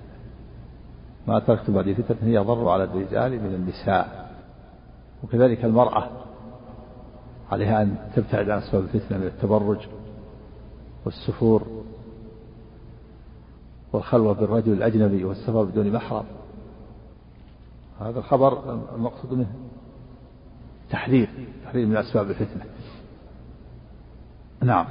ما 1.28 1.38
تركت 1.38 1.70
بعد 1.70 1.92
فتنة 1.92 2.28
هي 2.28 2.38
ضر 2.38 2.68
على 2.68 2.84
الرجال 2.84 3.32
من 3.42 3.54
النساء. 3.54 4.30
وكذلك 5.24 5.64
المرأة 5.64 6.10
عليها 7.54 7.82
أن 7.82 7.96
تبتعد 8.16 8.50
عن 8.50 8.58
أسباب 8.58 8.82
الفتنة 8.82 9.18
من 9.18 9.26
التبرج 9.26 9.78
والسفور 11.04 11.84
والخلوة 13.92 14.32
بالرجل 14.32 14.72
الأجنبي 14.72 15.24
والسفر 15.24 15.64
بدون 15.64 15.92
محرم. 15.92 16.24
هذا 18.00 18.18
الخبر 18.18 18.74
المقصود 18.94 19.32
منه 19.32 19.54
تحذير 20.90 21.28
تحذير 21.64 21.86
من 21.86 21.96
أسباب 21.96 22.30
الفتنة. 22.30 22.64
نعم. 24.62 24.86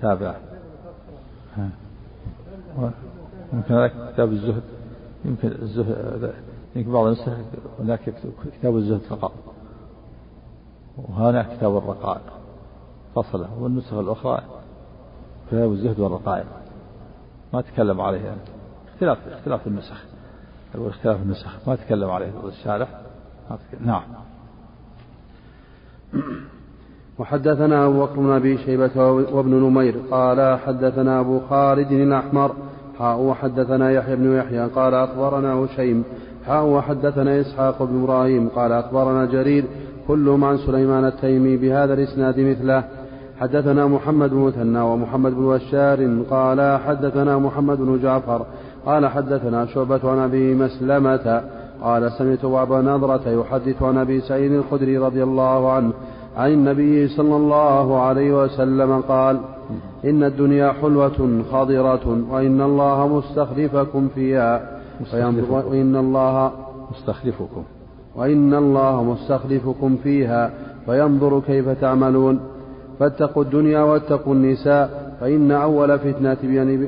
تابع. 0.00 0.36
يمكن 3.52 3.74
هناك 3.74 4.12
كتاب 4.12 4.32
الزهد 4.32 4.62
يمكن 5.24 5.48
الزهد 5.48 6.34
يمكن 6.76 6.92
بعض 6.92 7.06
النسخ 7.06 7.28
هناك 7.80 8.14
كتاب 8.60 8.76
الزهد 8.76 9.00
فقط. 9.00 9.53
وهناك 10.96 11.56
كتاب 11.56 11.76
الرقائق. 11.76 12.22
فصله. 13.14 13.48
والنسخ 13.58 13.94
الأخرى 13.94 14.40
كتاب 15.48 15.72
الزهد 15.72 16.00
والرقائق. 16.00 16.46
ما 17.52 17.60
تكلم 17.60 18.00
عليه. 18.00 18.20
يعني. 18.20 18.40
اختلاف 18.94 19.18
اختلاف 19.28 19.66
النسخ. 19.66 20.04
اختلاف 20.74 21.22
النسخ. 21.22 21.68
ما 21.68 21.76
تكلم 21.76 22.10
عليه. 22.10 22.32
الشارح 22.48 22.88
نعم. 23.80 24.02
وحدثنا 27.18 27.86
أبو 27.86 28.04
بكر 28.04 28.14
بن 28.14 28.30
أبي 28.30 28.58
شيبة 28.58 29.10
وابن 29.12 29.54
نمير. 29.54 30.02
قال 30.10 30.58
حدثنا 30.58 31.20
أبو 31.20 31.40
خالد 31.40 31.92
الأحمر. 31.92 32.54
حاء 32.98 33.18
وحدثنا 33.18 33.90
يحيى 33.90 34.16
بن 34.16 34.36
يحيى. 34.36 34.66
قال 34.66 34.94
أخبرنا 34.94 35.54
هشيم. 35.54 36.04
حاء 36.46 36.64
وحدثنا 36.64 37.40
إسحاق 37.40 37.82
بن 37.82 38.02
إبراهيم. 38.02 38.48
قال 38.48 38.72
أخبرنا 38.72 39.24
جرير. 39.24 39.64
كلهم 40.08 40.44
عن 40.44 40.56
سليمان 40.58 41.04
التيمي 41.04 41.56
بهذا 41.56 41.94
الإسناد 41.94 42.40
مثله. 42.40 42.84
حدثنا 43.40 43.86
محمد 43.86 44.30
بن 44.30 44.36
مثنى 44.36 44.80
ومحمد 44.80 45.34
بن 45.34 45.48
بشار 45.48 46.22
قال 46.30 46.80
حدثنا 46.80 47.38
محمد 47.38 47.78
بن 47.78 47.98
جعفر 48.02 48.46
قال 48.86 49.06
حدثنا 49.06 49.66
شعبة 49.66 50.10
عن 50.10 50.18
أبي 50.18 50.54
مسلمة 50.54 51.42
قال 51.82 52.12
سمعت 52.12 52.44
أبا 52.44 52.80
نضرة 52.80 53.28
يحدث 53.28 53.82
عن 53.82 53.98
أبي 53.98 54.20
سعيد 54.20 54.52
الخدري 54.52 54.98
رضي 54.98 55.22
الله 55.22 55.72
عنه 55.72 55.92
عن 56.36 56.52
النبي 56.52 57.08
صلى 57.08 57.36
الله 57.36 58.00
عليه 58.00 58.44
وسلم 58.44 59.00
قال 59.00 59.40
إن 60.04 60.22
الدنيا 60.24 60.72
حلوة 60.72 61.42
خضرة 61.52 62.24
وإن 62.30 62.60
الله 62.60 63.08
مستخلفكم 63.08 64.08
فيها. 64.14 64.80
وإن 65.70 65.96
الله 65.96 66.52
مستخلفكم. 66.90 67.62
وإن 68.16 68.54
الله 68.54 69.02
مستخلفكم 69.04 69.96
فيها 69.96 70.50
فينظر 70.86 71.40
كيف 71.40 71.68
تعملون. 71.68 72.40
فاتقوا 72.98 73.44
الدنيا 73.44 73.80
واتقوا 73.80 74.34
النساء 74.34 75.16
فإن 75.20 75.50
أول 75.50 75.98
فتنة 75.98 76.38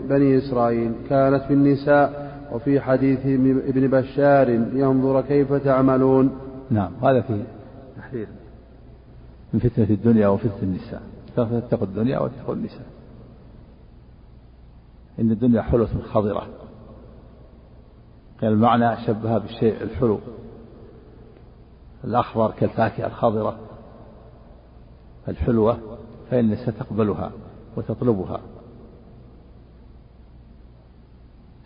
بني 0.09 0.39
إسرائيل 0.39 0.93
كانت 1.09 1.43
في 1.43 1.55
النساء 1.55 2.27
وفي 2.53 2.81
حديث 2.81 3.27
ابن 3.69 3.89
بشار 3.89 4.49
ينظر 4.73 5.21
كيف 5.21 5.53
تعملون. 5.53 6.31
نعم 6.71 6.93
هذا 7.03 7.21
في 7.21 7.43
تحذير 7.97 8.29
من 9.55 9.61
فتنة 9.61 9.91
الدنيا 9.91 10.29
وفتنة 10.29 10.63
النساء. 10.63 11.03
فاتقوا 11.37 11.87
الدنيا 11.87 12.19
واتقوا 12.19 12.55
النساء. 12.55 12.87
إن 15.21 15.31
الدنيا 15.31 15.63
حلوة 15.63 15.89
خضرة 16.13 16.47
قال 18.43 18.53
المعنى 18.53 18.97
شبهها 19.07 19.39
بالشيء 19.39 19.83
الحلو. 19.83 20.19
الأخضر 22.07 22.51
كالفاكهة 22.51 23.07
الخضرة 23.07 23.59
الحلوة 25.29 25.99
فإن 26.31 26.57
ستقبلها 26.57 27.33
وتطلبها. 27.77 28.41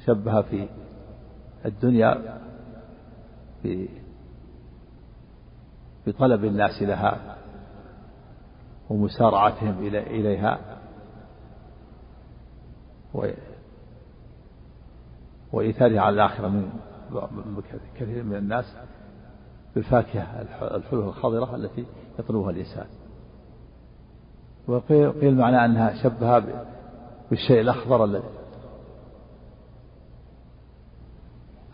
شبه 0.06 0.42
في 0.42 0.68
الدنيا 1.64 2.40
بطلب 6.06 6.44
الناس 6.44 6.82
لها 6.82 7.36
ومسارعتهم 8.90 9.86
إليها. 9.86 10.58
وإيثارها 15.52 16.00
على 16.00 16.14
الآخرة 16.14 16.48
من 16.48 17.62
كثير 17.98 18.22
من 18.22 18.36
الناس. 18.36 18.76
بالفاكهة 19.74 20.42
الحلوة 20.76 21.08
الخضرة 21.08 21.56
التي 21.56 21.84
يطلبها 22.18 22.50
الإنسان. 22.50 22.86
وقيل 24.68 25.36
معنى 25.36 25.64
أنها 25.64 26.02
شبهها 26.02 26.66
بالشيء 27.30 27.60
الأخضر 27.60 28.04
الذي 28.04 28.22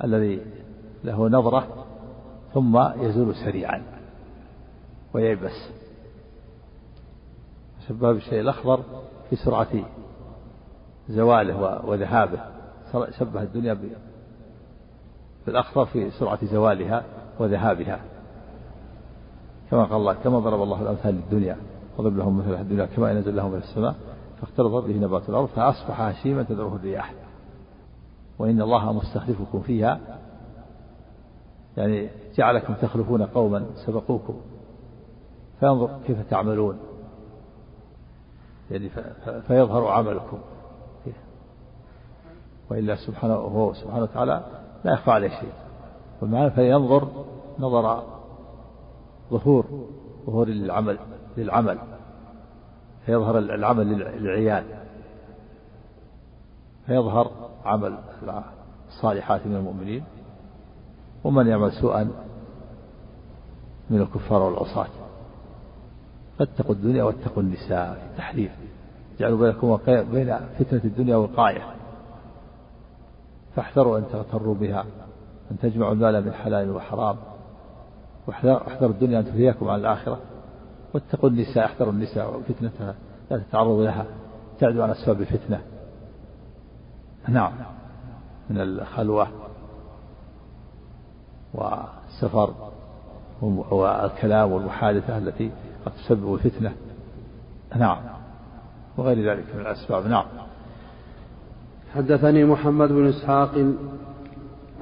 الذي 0.04 0.40
له 1.04 1.28
نظرة 1.28 1.84
ثم 2.54 2.78
يزول 3.02 3.34
سريعا 3.34 3.82
وييبس. 5.14 5.70
شبه 7.88 8.12
بالشيء 8.12 8.40
الأخضر 8.40 8.82
في 9.30 9.36
سرعة 9.36 9.84
زواله 11.08 11.86
وذهابه. 11.86 12.40
شبه 13.18 13.42
الدنيا 13.42 13.78
بالأخضر 15.46 15.86
في 15.86 16.10
سرعة 16.10 16.44
زوالها 16.44 17.04
وذهابها. 17.38 18.00
كما 19.70 19.84
قال 19.84 19.96
الله 19.96 20.14
كما 20.14 20.38
ضرب 20.38 20.62
الله 20.62 20.82
الأمثال 20.82 21.14
للدنيا 21.14 21.56
وضرب 21.98 22.16
لهم 22.16 22.38
مثل 22.38 22.60
الدنيا 22.60 22.86
كما 22.86 23.10
ينزل 23.10 23.36
لهم 23.36 23.50
من 23.50 23.58
السماء 23.58 23.94
فاختلط 24.40 24.84
به 24.84 24.96
نبات 24.98 25.28
الأرض 25.28 25.46
فأصبح 25.46 26.00
هشيما 26.00 26.42
تدعوه 26.42 26.76
الرياح 26.76 27.14
وإن 28.38 28.62
الله 28.62 28.92
مستخلفكم 28.92 29.60
فيها 29.60 30.00
يعني 31.76 32.08
جعلكم 32.34 32.74
تخلفون 32.74 33.22
قوما 33.22 33.66
سبقوكم. 33.86 34.40
فينظر 35.60 35.98
كيف 36.06 36.30
تعملون. 36.30 36.78
يعني 38.70 38.90
فيظهر 39.48 39.88
عملكم. 39.88 40.38
وإلا 42.70 42.96
سبحانه 42.96 43.34
هو 43.34 43.74
سبحانه 43.74 44.02
وتعالى 44.02 44.44
لا 44.84 44.92
يخفى 44.92 45.10
عليه 45.10 45.28
شيء. 45.28 45.65
والمعنى 46.20 46.50
فينظر 46.50 47.08
نظر 47.58 48.02
ظهور 49.30 49.86
ظهور 50.26 50.48
للعمل 50.48 50.98
للعمل 51.36 51.78
فيظهر 53.06 53.38
العمل 53.38 53.86
للعيان 53.86 54.64
فيظهر 56.86 57.30
عمل 57.64 57.98
الصالحات 58.88 59.46
من 59.46 59.56
المؤمنين 59.56 60.04
ومن 61.24 61.46
يعمل 61.46 61.72
سوءا 61.72 62.10
من 63.90 64.00
الكفار 64.00 64.42
والعصاة. 64.42 64.88
فاتقوا 66.38 66.74
الدنيا 66.74 67.04
واتقوا 67.04 67.42
النساء 67.42 67.94
في 67.94 68.06
التحريف 68.12 68.52
جعلوا 69.18 69.38
بينكم 69.38 69.78
بين 69.86 70.38
فتنة 70.58 70.80
الدنيا 70.84 71.16
وقاية. 71.16 71.74
فاحذروا 73.56 73.98
أن 73.98 74.04
تغتروا 74.12 74.54
بها. 74.54 74.84
أن 75.50 75.58
تجمعوا 75.58 75.92
المال 75.92 76.24
من 76.24 76.32
حلال 76.32 76.70
وحرام 76.70 77.16
واحذروا 78.26 78.90
الدنيا 78.90 79.20
أن 79.20 79.24
تلهيكم 79.24 79.68
عن 79.68 79.80
الآخرة. 79.80 80.18
واتقوا 80.94 81.30
النساء 81.30 81.64
احذروا 81.64 81.92
النساء 81.92 82.36
وفتنتها. 82.36 82.94
لا 83.30 83.38
تتعرضوا 83.38 83.84
لها. 83.84 84.06
تعدوا 84.60 84.82
عن 84.82 84.90
أسباب 84.90 85.20
الفتنة. 85.20 85.60
نعم. 87.28 87.52
من 88.50 88.60
الخلوة 88.60 89.28
والسفر 91.54 92.54
والكلام 93.70 94.52
والمحادثة 94.52 95.18
التي 95.18 95.50
قد 95.86 95.92
تسبب 95.92 96.34
الفتنة. 96.34 96.72
نعم. 97.76 97.98
وغير 98.96 99.30
ذلك 99.30 99.54
من 99.54 99.60
الأسباب. 99.60 100.06
نعم. 100.06 100.24
حدثني 101.94 102.44
محمد 102.44 102.88
بن 102.88 103.08
إسحاق 103.08 103.74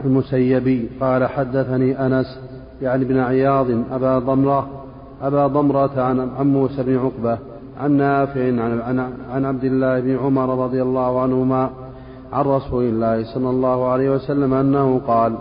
المسيبي 0.05 0.89
قال 1.01 1.27
حدثني 1.27 2.07
أنس 2.07 2.41
يعني 2.83 3.05
بن 3.05 3.19
عياض 3.19 3.67
أبا 3.93 4.19
ضمرة 4.19 4.69
أبا 5.23 5.47
ضمرة 5.47 6.01
عن, 6.03 6.31
عن 6.39 6.47
موسى 6.47 6.83
بن 6.83 6.99
عقبة 6.99 7.39
عن 7.81 7.93
نافع 7.93 8.47
عن, 8.47 8.81
عن, 8.81 9.13
عن 9.33 9.45
عبد 9.45 9.65
الله 9.65 10.01
بن 10.01 10.17
عمر 10.17 10.65
رضي 10.65 10.83
الله 10.83 11.21
عنهما 11.21 11.71
عن 12.33 12.45
رسول 12.45 12.85
الله 12.85 13.35
صلى 13.35 13.51
الله 13.51 13.89
عليه 13.89 14.11
وسلم 14.11 14.55
أنه 14.55 15.01
قال 15.07 15.35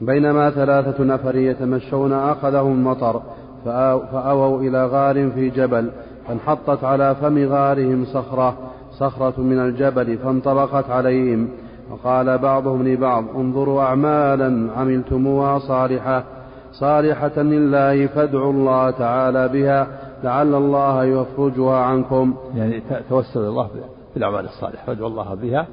بينما 0.00 0.50
ثلاثة 0.50 1.04
نفر 1.04 1.36
يتمشون 1.36 2.12
أخذهم 2.12 2.72
المطر 2.72 3.22
فأووا 3.64 4.60
إلى 4.60 4.86
غار 4.86 5.30
في 5.30 5.50
جبل 5.50 5.90
فانحطت 6.28 6.84
على 6.84 7.14
فم 7.14 7.48
غارهم 7.48 8.04
صخرة 8.04 8.56
صخرة 8.92 9.40
من 9.40 9.58
الجبل 9.58 10.18
فانطبقت 10.18 10.90
عليهم 10.90 11.48
وقال 11.90 12.38
بعضهم 12.38 12.88
لبعض 12.88 13.24
انظروا 13.36 13.82
أعمالا 13.82 14.72
عملتموها 14.72 15.58
صالحة 15.58 16.24
صالحة 16.72 17.42
لله 17.42 18.06
فادعوا 18.06 18.52
الله 18.52 18.90
تعالى 18.90 19.48
بها 19.48 19.86
لعل 20.24 20.54
الله 20.54 21.04
يفرجها 21.04 21.76
عنكم. 21.76 22.34
يعني 22.54 22.82
توسلوا 23.08 23.48
الله 23.48 23.68
بالأعمال 24.14 24.44
الصالحة 24.44 24.86
فادعوا 24.86 25.08
الله 25.08 25.34
بها 25.34 25.66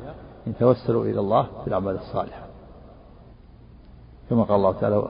إن 0.48 0.54
توسلوا 0.60 1.06
إلى 1.06 1.20
الله 1.20 1.48
بالأعمال 1.66 1.96
الصالحة. 1.96 2.42
كما 4.30 4.44
قال 4.44 4.56
الله 4.56 4.72
تعالى 4.72 5.04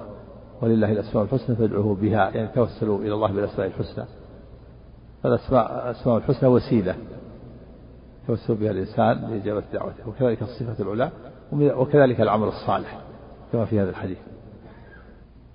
ولله 0.61 0.91
الأسماء 0.91 1.23
الحسنى 1.23 1.55
فادعوه 1.55 1.95
بها. 2.01 2.29
يعني 2.29 2.47
توسلوا 2.55 2.99
إلى 2.99 3.13
الله 3.13 3.31
بالأسماء 3.31 3.67
الحسنى. 3.67 4.05
فالأسماء 5.23 5.89
الأسماء 5.89 6.17
الحسنى 6.17 6.49
وسيلة. 6.49 6.95
يتوسل 8.27 8.55
بها 8.55 8.71
الإنسان 8.71 9.31
لإجابة 9.31 9.63
دعوته 9.73 10.09
وكذلك 10.09 10.41
الصفة 10.41 10.83
العلى 10.83 11.11
وكذلك 11.51 12.21
العمل 12.21 12.47
الصالح 12.47 12.99
كما 13.51 13.65
في 13.65 13.79
هذا 13.79 13.89
الحديث. 13.89 14.17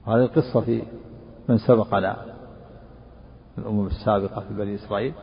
هذه 0.06 0.22
القصة 0.22 0.60
في 0.60 0.82
من 1.48 1.58
سبقنا 1.58 2.16
الأمم 3.58 3.86
السابقة 3.86 4.40
في 4.40 4.54
بني 4.54 4.74
إسرائيل 4.74 5.14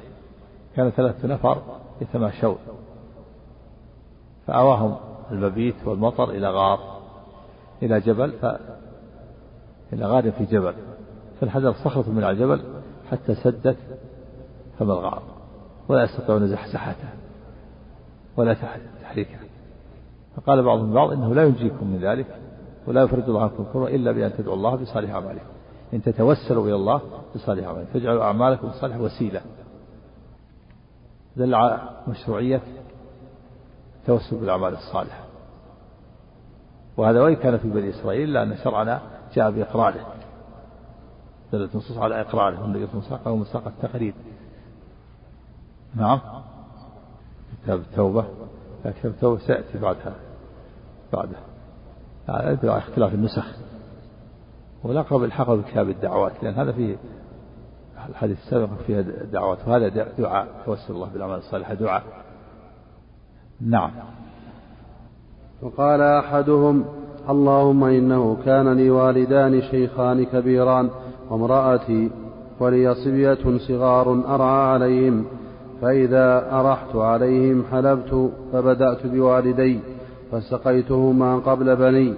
كان 0.76 0.90
ثلاثة 0.90 1.28
نفر 1.28 1.62
يتماشون 2.02 2.58
فأواهم 4.48 4.96
المبيت 5.32 5.76
والمطر 5.86 6.30
إلى 6.30 6.50
غار 6.50 7.00
إلى 7.84 8.00
جبل 8.00 8.32
ف 8.32 8.46
إلى 9.94 10.06
غار 10.06 10.32
في 10.32 10.46
جبل 10.46 10.74
فانحدر 11.42 11.74
صخرة 11.74 12.10
من 12.10 12.24
الجبل 12.24 12.62
حتى 13.12 13.36
سدت 13.36 13.78
فم 14.80 14.92
الغار 14.92 15.24
ولا 15.88 16.04
يستطيعون 16.04 16.48
زحزحته. 16.48 17.10
ولا 18.38 18.56
تحريكها 19.02 19.39
فقال 20.36 20.63
بعضهم 20.63 20.94
بعض 20.94 21.12
إنه 21.12 21.36
لا 21.36 21.44
ينجيكم 21.44 21.88
من 21.88 22.00
ذلك 22.00 22.36
ولا 22.88 23.04
يفرج 23.04 23.24
الله 23.24 23.44
عنكم 23.44 23.65
كرة 23.74 23.88
إلا 23.88 24.12
بأن 24.12 24.38
تدعوا 24.38 24.56
الله 24.56 24.76
بصالح 24.76 25.12
أعمالكم. 25.12 25.46
إن 25.94 26.02
تتوسلوا 26.02 26.65
إلى 26.65 26.76
الله 26.76 27.02
بصالح 27.36 27.68
أعمالكم. 27.68 27.94
فاجعلوا 27.94 28.24
أعمالكم 28.24 28.68
بصالح 28.68 28.98
وسيلة. 28.98 29.42
دل 31.36 31.56
على 31.56 31.89
مشروعية 32.08 32.62
التوسل 34.00 34.38
بالأعمال 34.38 34.74
الصالحة. 34.74 35.24
وهذا 36.98 37.22
وإن 37.22 37.36
كان 37.36 37.58
في 37.58 37.70
بني 37.70 37.89
إسرائيل 37.89 38.34
لأن 38.34 38.58
شرعنا 38.63 39.02
جاء 39.36 39.52
بإقراره. 39.52 40.13
دلت 41.54 41.74
النصوص 41.74 41.98
على 41.98 42.22
إقراره. 42.22 42.62
والنبي 42.62 42.88
صلى 42.88 42.94
الله 42.94 43.12
عليه 43.12 43.22
وسلم 43.22 43.42
مساق 43.42 43.68
التقرير 43.68 44.13
نعم؟ 45.96 46.20
كتاب 47.63 47.80
التوبة 47.80 48.26
كتاب 48.86 49.12
التوبة 49.12 49.39
سيأتي 49.39 49.78
بعدها 49.78 50.15
بعده 51.13 51.38
يعني 52.28 52.78
اختلاف 52.78 53.13
النسخ. 53.13 53.45
والأقرب 54.84 55.24
الحق 55.24 55.52
بكتاب 55.52 55.89
الدعوات 55.89 56.43
لأن 56.43 56.54
هذا 56.54 56.72
فيه 56.72 56.98
الحديث 58.10 58.38
السابق 58.38 58.69
فيها 58.88 59.02
دعوات 59.32 59.58
وهذا 59.67 59.88
دعاء 60.17 60.48
توسل 60.65 60.93
الله 60.93 61.08
بالأعمال 61.13 61.38
الصالحة 61.38 61.74
دعاء. 61.74 62.04
نعم. 63.62 63.91
وقال 65.62 66.02
أحدهم 66.02 66.86
اللهم 67.30 67.84
إنه 67.84 68.38
كان 68.45 68.74
لي 68.74 68.89
والدان 68.89 69.62
شيخان 69.62 70.26
كبيران 70.26 70.89
وامرأتي 71.30 72.12
ولي 72.60 72.95
صبية 72.95 73.58
صغار 73.58 74.36
أرعى 74.36 74.74
عليهم. 74.74 75.26
فإذا 75.82 76.48
أرحت 76.52 76.96
عليهم 76.96 77.63
حلبت 77.72 78.32
فبدأت 78.54 79.08
بوالدي 79.08 79.80
فسقيتهما 80.32 81.36
قبل 81.36 81.76
بني 81.76 82.13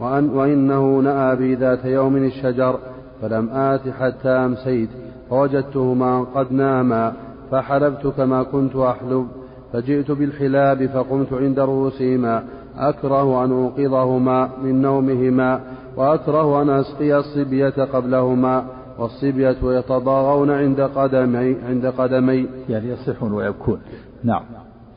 وأن 0.00 0.28
وإنه 0.28 0.98
نأى 0.98 1.36
بي 1.36 1.54
ذات 1.54 1.84
يوم 1.84 2.16
الشجر 2.16 2.78
فلم 3.22 3.48
آت 3.48 3.88
حتى 3.88 4.28
أمسيت 4.28 4.88
فوجدتهما 5.30 6.20
قد 6.34 6.52
ناما 6.52 7.12
فحلبت 7.50 8.06
كما 8.06 8.42
كنت 8.42 8.76
أحلب 8.76 9.26
فجئت 9.72 10.10
بالحلاب 10.10 10.86
فقمت 10.86 11.32
عند 11.32 11.60
رؤوسهما 11.60 12.44
أكره 12.78 13.44
أن 13.44 13.52
أوقظهما 13.52 14.50
من 14.62 14.82
نومهما 14.82 15.60
وأكره 15.96 16.62
أن 16.62 16.70
أسقي 16.70 17.18
الصبية 17.18 17.84
قبلهما 17.92 18.64
والصبية 18.98 19.56
يتضاغون 19.62 20.50
عند 20.50 20.80
قدمي 20.80 21.56
عند 21.68 21.86
قدمي. 21.86 22.48
يعني 22.68 22.88
يصيحون 22.88 23.32
ويبكون. 23.32 23.80
نعم. 24.24 24.42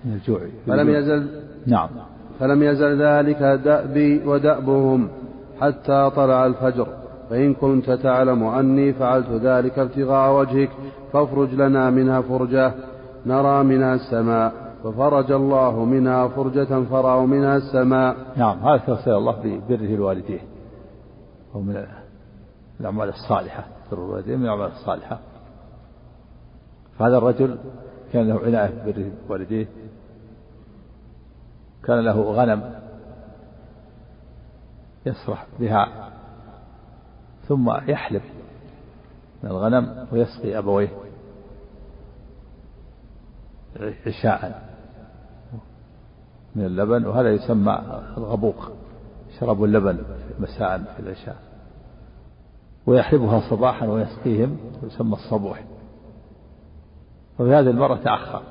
من 0.05 0.13
الجوع. 0.13 0.39
فلم 0.67 0.89
يزل 0.89 1.27
نعم. 1.67 1.89
فلم 2.39 2.63
يزل 2.63 3.01
ذلك 3.01 3.41
دأبي 3.41 4.27
ودأبهم 4.27 5.07
حتى 5.62 6.12
طلع 6.15 6.45
الفجر. 6.45 6.88
فإن 7.29 7.53
كنت 7.53 7.91
تعلم 7.91 8.43
أني 8.43 8.93
فعلت 8.93 9.29
ذلك 9.29 9.79
ابتغاء 9.79 10.39
وجهك 10.39 10.69
فافرج 11.13 11.53
لنا 11.53 11.89
منها 11.89 12.21
فرجة 12.21 12.73
نرى 13.25 13.63
منها 13.63 13.95
السماء. 13.95 14.53
ففرج 14.83 15.31
الله 15.31 15.85
منها 15.85 16.27
فرجة 16.27 16.83
فرأوا 16.83 17.27
منها 17.27 17.57
السماء. 17.57 18.15
نعم. 18.38 18.57
هذا 18.59 18.77
توسل 18.77 19.12
الله 19.12 19.62
ببره 19.69 19.95
الوالدين 19.95 20.41
ومن 21.53 21.85
الأعمال 22.79 23.09
الصالحة. 23.09 23.79
بر 23.91 23.97
الوالدين 23.97 24.39
من 24.39 24.45
الأعمال 24.45 24.71
الصالحة. 24.71 25.19
فهذا 26.99 27.17
الرجل 27.17 27.58
كان 28.13 28.28
له 28.28 28.39
عناية 28.39 28.84
ببره 28.86 29.12
والديه 29.30 29.67
كان 31.84 31.99
له 31.99 32.21
غنم 32.21 32.82
يسرح 35.06 35.47
بها 35.60 36.10
ثم 37.47 37.71
يحلب 37.88 38.21
من 39.43 39.49
الغنم 39.49 40.08
ويسقي 40.12 40.58
أبويه 40.58 40.89
عشاء 44.08 44.69
من 46.56 46.65
اللبن 46.65 47.06
وهذا 47.06 47.30
يسمى 47.30 48.02
الغبوق 48.17 48.71
شرب 49.39 49.63
اللبن 49.63 50.04
مساء 50.39 50.78
في 50.78 50.99
العشاء. 50.99 51.48
ويحلبها 52.89 53.49
صباحا 53.49 53.88
ويسقيهم 53.88 54.58
ويسمى 54.84 55.13
الصبوح. 55.13 55.63
وفي 57.39 57.54
هذه 57.54 57.69
المرة 57.69 57.95
تأخر 57.95 58.41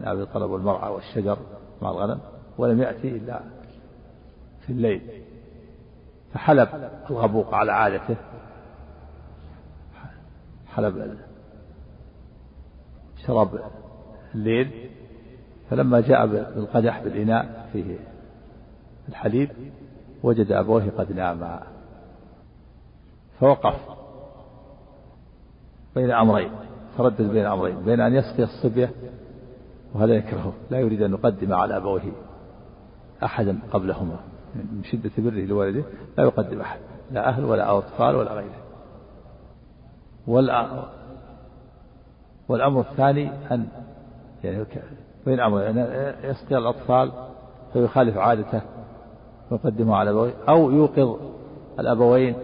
يعني 0.00 0.26
طلب 0.26 0.54
المرعى 0.54 0.92
والشجر 0.92 1.38
مع 1.82 1.90
الغنم 1.90 2.20
ولم 2.58 2.82
يأتي 2.82 3.08
إلا 3.08 3.40
في 4.60 4.72
الليل. 4.72 5.22
فحلب 6.32 6.68
الغبوق 7.10 7.54
على 7.54 7.72
عادته. 7.72 8.16
حلب 10.66 11.16
شرب 13.26 13.60
الليل. 14.34 14.90
فلما 15.70 16.00
جاء 16.00 16.26
بالقدح 16.26 17.02
بالإناء 17.02 17.68
فيه 17.72 17.98
الحليب 19.08 19.50
وجد 20.22 20.52
أبوه 20.52 20.90
قد 20.98 21.12
ناما 21.12 21.75
فوقف 23.40 23.74
بين 25.94 26.10
أمرين 26.10 26.50
تردد 26.98 27.30
بين 27.30 27.46
أمرين 27.46 27.76
بين 27.76 28.00
أن 28.00 28.14
يسقي 28.14 28.42
الصبية 28.42 28.90
وهذا 29.94 30.14
يكرهه 30.14 30.52
لا 30.70 30.78
يريد 30.78 31.02
أن 31.02 31.12
يقدم 31.12 31.52
على 31.52 31.76
أبويه 31.76 32.12
أحدا 33.24 33.58
قبلهما 33.72 34.16
من 34.54 34.84
شدة 34.84 35.10
بره 35.18 35.44
لوالده 35.44 35.84
لا 36.18 36.24
يقدم 36.24 36.60
أحد 36.60 36.78
لا 37.12 37.28
أهل 37.28 37.44
ولا 37.44 37.78
أطفال 37.78 38.16
ولا 38.16 38.32
غيره. 38.32 38.66
والأمر 42.48 42.80
الثاني 42.80 43.30
أن 43.50 43.68
يعني 44.44 44.64
بين 45.26 45.40
أمرين 45.40 45.76
يعني 45.76 46.28
يسقي 46.28 46.58
الأطفال 46.58 47.12
فيخالف 47.72 48.18
عادته 48.18 48.60
ويقدمه 49.50 49.96
على 49.96 50.10
أبويه 50.10 50.34
أو 50.48 50.70
يوقظ 50.70 51.16
الأبوين 51.78 52.36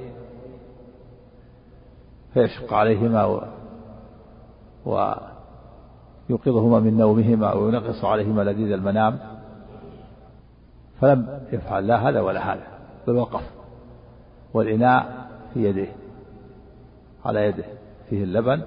فيشق 2.35 2.73
عليهما 2.73 3.25
و... 3.25 3.43
ويوقظهما 6.29 6.81
من 6.81 6.97
نومهما 6.97 7.53
وينغص 7.53 8.05
عليهما 8.05 8.43
لذيذ 8.43 8.73
المنام. 8.73 9.19
فلم 11.01 11.41
يفعل 11.53 11.87
لا 11.87 12.09
هذا 12.09 12.21
ولا 12.21 12.55
هذا 12.55 12.67
بل 13.07 13.17
وقف 13.17 13.43
والإناء 14.55 15.29
في 15.55 15.65
يده 15.65 15.89
على 17.25 17.47
يده 17.47 17.65
فيه 18.11 18.25
اللبن 18.25 18.63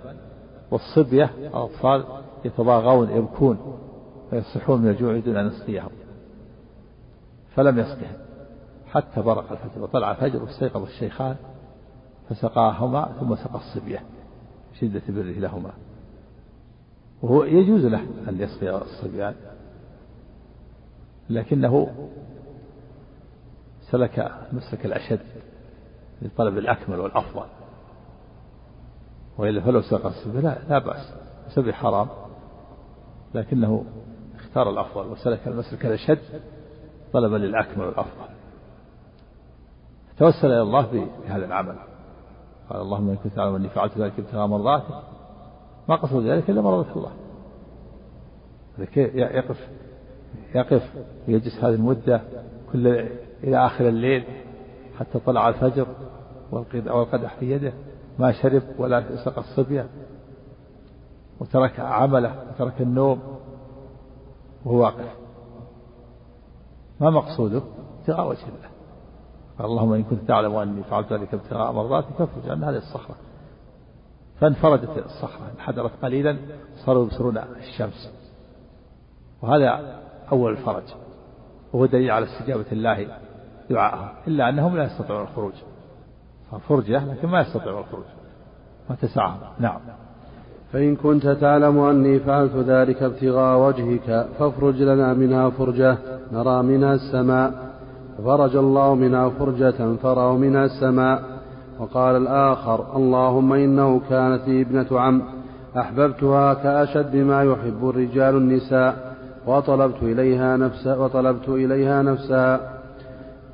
والصبية 0.72 1.32
الأطفال 1.38 2.04
يتضاغون 2.46 3.10
يبكون 3.10 3.80
ويصحون 4.32 4.82
من 4.82 4.90
الجوع 4.90 5.20
دون 5.20 5.38
أن 5.38 5.48
يسقيهم 5.48 5.90
فلم 7.56 7.80
يسقهم 7.80 8.18
حتى 8.92 9.22
برق 9.22 9.52
الفجر 9.52 9.82
وطلع 9.82 10.12
الفجر 10.12 10.44
واستيقظ 10.44 10.82
الشيخان. 10.82 11.36
فسقاهما 12.30 13.12
ثم 13.20 13.36
سقى 13.36 13.56
الصبية 13.56 14.04
شدة 14.80 15.02
بره 15.10 15.40
لهما 15.40 15.72
وهو 17.22 17.44
يجوز 17.44 17.86
له 17.86 18.06
أن 18.30 18.42
يسقي 18.42 18.82
الصبيان 18.82 19.36
لكنه 21.30 21.92
سلك 23.92 24.32
مسلك 24.54 24.86
الأشد 24.86 25.20
لطلب 26.22 26.58
الأكمل 26.58 27.00
والأفضل. 27.00 27.46
وإلا 29.38 29.62
فلو 29.62 29.82
سقى 29.82 30.08
الصبي 30.10 30.42
لا, 30.42 30.58
لا 30.70 30.80
بأس 30.80 31.14
السبي 31.48 31.74
حرام 31.74 32.08
لكنه 33.34 33.86
اختار 34.36 34.70
الأفضل 34.70 35.08
وسلك 35.08 35.48
المسلك 35.48 35.86
الأشد 35.86 36.20
طلبا 37.14 37.36
للأكمل 37.36 37.86
والأفضل. 37.86 38.30
توسل 40.18 40.48
إلى 40.48 40.62
الله 40.62 41.10
بهذا 41.26 41.46
العمل. 41.46 41.76
قال 42.70 42.82
اللهم 42.82 43.10
إن 43.10 43.16
كنت 43.16 43.34
تعلم 43.34 43.56
أني 43.56 43.70
فعلت 43.70 43.98
ذلك 43.98 44.20
ابتغاء 44.20 44.48
مرضاتك 44.48 45.04
ما 45.90 45.96
قصد 45.96 46.26
ذلك 46.26 46.50
إلا 46.50 46.62
مرضات 46.62 46.98
الله. 46.98 47.12
يقف 49.16 49.70
يقف 50.56 50.84
ويجلس 51.28 51.64
هذه 51.64 51.74
المدة 51.74 52.22
كل 52.72 52.88
إلى 53.44 53.66
آخر 53.66 53.88
الليل 53.88 54.24
حتى 55.00 55.20
طلع 55.20 55.50
الفجر 55.50 55.88
والقدح 56.52 57.36
في 57.40 57.52
يده 57.52 57.74
ما 58.20 58.32
شرب 58.32 58.64
ولا 58.78 59.26
سقى 59.26 59.42
الصبية 59.42 59.88
وترك 61.40 61.80
عمله 61.80 62.44
وترك 62.50 62.82
النوم 62.82 63.22
وهو 64.66 64.78
واقف. 64.78 65.16
ما 67.00 67.10
مقصوده؟ 67.10 67.62
ابتغاء 68.00 68.30
وجه 68.30 68.48
الله. 68.48 68.75
قال 69.60 69.68
اللهم 69.68 69.94
إن 69.94 70.04
كنت 70.04 70.28
تعلم 70.28 70.56
أني 70.56 70.84
فعلت 70.84 71.14
ذلك 71.14 71.34
ابتغاء 71.34 71.72
مرضاتك 71.72 72.08
فافرج 72.18 72.50
عن 72.50 72.64
هذه 72.64 72.78
الصخرة. 72.78 73.16
فانفرجت 74.40 75.04
الصخرة 75.06 75.52
انحدرت 75.56 75.92
قليلا 76.02 76.38
صاروا 76.86 77.06
يبصرون 77.06 77.38
الشمس. 77.38 78.12
وهذا 79.42 80.00
أول 80.32 80.52
الفرج. 80.52 80.84
وهو 81.74 81.86
دليل 81.86 82.12
على 82.12 82.26
استجابة 82.26 82.66
الله 82.72 83.08
دعائهم 83.70 84.10
إلا 84.28 84.50
أنهم 84.50 84.78
لا 84.78 84.84
يستطيعون 84.84 85.22
الخروج. 85.22 85.54
فرجة 86.70 87.06
لكن 87.06 87.28
ما 87.28 87.42
يستطيعون 87.42 87.80
الخروج. 87.80 88.06
ما 88.90 88.96
تسعهم. 88.96 89.40
نعم. 89.60 89.80
فإن 90.72 90.96
كنت 90.96 91.28
تعلم 91.28 91.80
أني 91.80 92.20
فعلت 92.20 92.56
ذلك 92.56 93.04
ابتغاء 93.04 93.60
وجهك 93.60 94.28
فافرج 94.40 94.82
لنا 94.82 95.14
منها 95.14 95.50
فرجة 95.50 95.98
نرى 96.32 96.64
منها 96.64 96.94
السماء. 96.94 97.65
فرج 98.24 98.56
الله 98.56 98.96
منها 98.96 99.30
فرجة 99.30 99.96
فرأوا 100.04 100.38
منها 100.38 100.66
السماء 100.66 101.22
وقال 101.80 102.16
الآخر 102.16 102.96
اللهم 102.96 103.54
إنه 103.54 104.02
كانت 104.10 104.48
لي 104.48 104.62
ابنة 104.62 105.00
عم 105.00 105.22
أحببتها 105.78 106.54
كأشد 106.54 107.16
ما 107.16 107.44
يحب 107.44 107.90
الرجال 107.90 108.36
النساء 108.36 109.16
وطلبت 109.48 110.04
إليها 110.04 110.58
نفسها 110.58 110.96
وطلبت 110.96 111.50
إليها 111.50 112.02
نفسها 112.02 112.60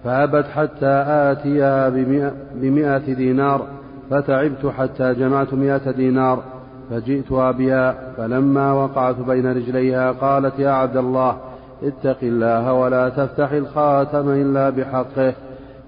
فأبت 0.03 0.45
حتى 0.45 1.03
آتيها 1.07 1.89
بمئة, 1.89 2.33
بمئة 2.55 3.13
دينار 3.13 3.67
فتعبت 4.09 4.65
حتى 4.77 5.13
جمعت 5.13 5.53
مئة 5.53 5.91
دينار 5.91 6.43
فجئتها 6.89 7.51
بها 7.51 8.13
فلما 8.17 8.73
وقعت 8.73 9.15
بين 9.19 9.51
رجليها 9.51 10.11
قالت 10.11 10.59
يا 10.59 10.69
عبد 10.69 10.97
الله 10.97 11.37
اتق 11.83 12.17
الله 12.23 12.73
ولا 12.73 13.09
تفتح 13.09 13.51
الخاتم 13.51 14.29
إلا 14.29 14.69
بحقه. 14.69 15.33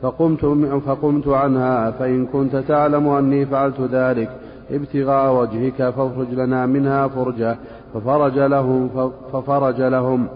فقمت, 0.01 0.45
فقمت 0.85 1.27
عنها 1.27 1.91
فإن 1.91 2.25
كنت 2.25 2.55
تعلم 2.55 3.07
أني 3.07 3.45
فعلت 3.45 3.81
ذلك 3.81 4.29
ابتغاء 4.71 5.33
وجهك 5.33 5.89
فافرج 5.89 6.33
لنا 6.33 6.65
منها 6.65 7.07
فرجة. 7.07 7.57
ففرج 7.93 8.39
لهم 8.39 8.89
ففرج 9.33 9.81
لهم. 9.81 10.27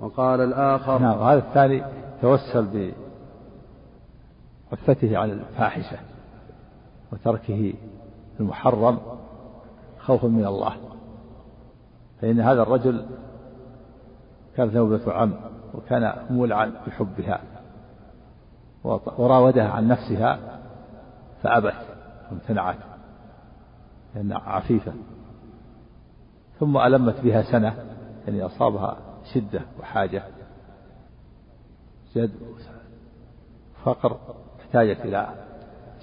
وقال 0.00 0.40
الآخر 0.40 0.98
نعم 0.98 1.18
هذا 1.18 1.38
الثاني 1.38 1.82
توسل 2.22 2.92
بعفته 4.72 5.18
عن 5.18 5.30
الفاحشة 5.30 5.96
وتركه 7.12 7.72
المحرم 8.40 8.98
خوفا 9.98 10.28
من 10.28 10.46
الله. 10.46 10.72
فإن 12.20 12.40
هذا 12.40 12.62
الرجل 12.62 13.04
كانت 14.56 14.74
نوبة 14.74 15.12
عم 15.12 15.34
وكان 15.74 16.12
مولعا 16.30 16.72
بحبها 16.86 17.40
وراودها 19.18 19.68
عن 19.68 19.88
نفسها 19.88 20.38
فأبت 21.42 21.74
وامتنعت 22.30 22.76
لأنها 24.14 24.38
عفيفة. 24.38 24.92
ثم 26.60 26.76
ألمت 26.76 27.20
بها 27.20 27.42
سنة 27.42 27.76
يعني 28.26 28.42
أصابها 28.42 28.96
شدة 29.34 29.60
وحاجة 29.80 30.22
جد 32.16 32.30
فقر 33.84 34.16
احتاجت 34.60 35.00
إلى 35.00 35.28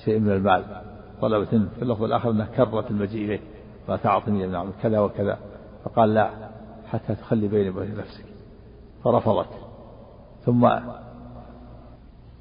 شيء 0.05 0.19
من 0.19 0.31
المال. 0.31 0.81
طلبت 1.21 1.47
في 1.47 1.81
اللفظ 1.81 2.03
الآخر 2.03 2.31
أنها 2.31 2.45
كرت 2.45 2.91
المجيء 2.91 3.25
إليه 3.25 3.39
لا 3.89 3.97
تعطني 3.97 4.47
نعم 4.47 4.71
كذا 4.81 4.99
وكذا. 4.99 5.37
فقال 5.83 6.13
لا 6.13 6.29
حتى 6.91 7.15
تخلي 7.15 7.47
بيني 7.47 7.69
وبين 7.69 7.97
نفسك. 7.97 8.32
فرفضت. 9.03 9.49
ثم 10.45 10.69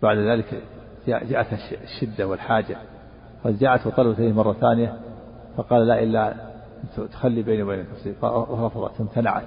بعد 0.02 0.16
ذلك 0.18 0.62
جاءتها 1.06 1.58
الشدة 1.82 2.26
والحاجة. 2.26 2.76
فجاءت 3.44 3.86
وطلبت 3.86 4.18
إليه 4.18 4.32
مرة 4.32 4.52
ثانية 4.52 5.00
فقال 5.56 5.86
لا 5.86 6.02
إلا 6.02 6.34
تخلي 7.12 7.42
بيني 7.42 7.62
وبين 7.62 7.86
نفسي 7.90 8.14
فرفضت 8.14 9.00
امتنعت. 9.00 9.44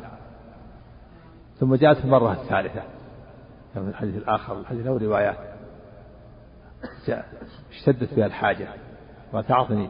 ثم 1.60 1.76
جاءت 1.76 2.06
المرة 2.06 2.32
الثالثة. 2.32 2.82
في 3.74 3.80
الحديث 3.80 4.16
الآخر 4.16 4.60
الحديث 4.60 4.86
له 4.86 4.98
روايات. 4.98 5.38
اشتدت 7.72 8.14
بها 8.14 8.26
الحاجة. 8.26 8.68
ما 9.34 9.42
تعطني. 9.42 9.90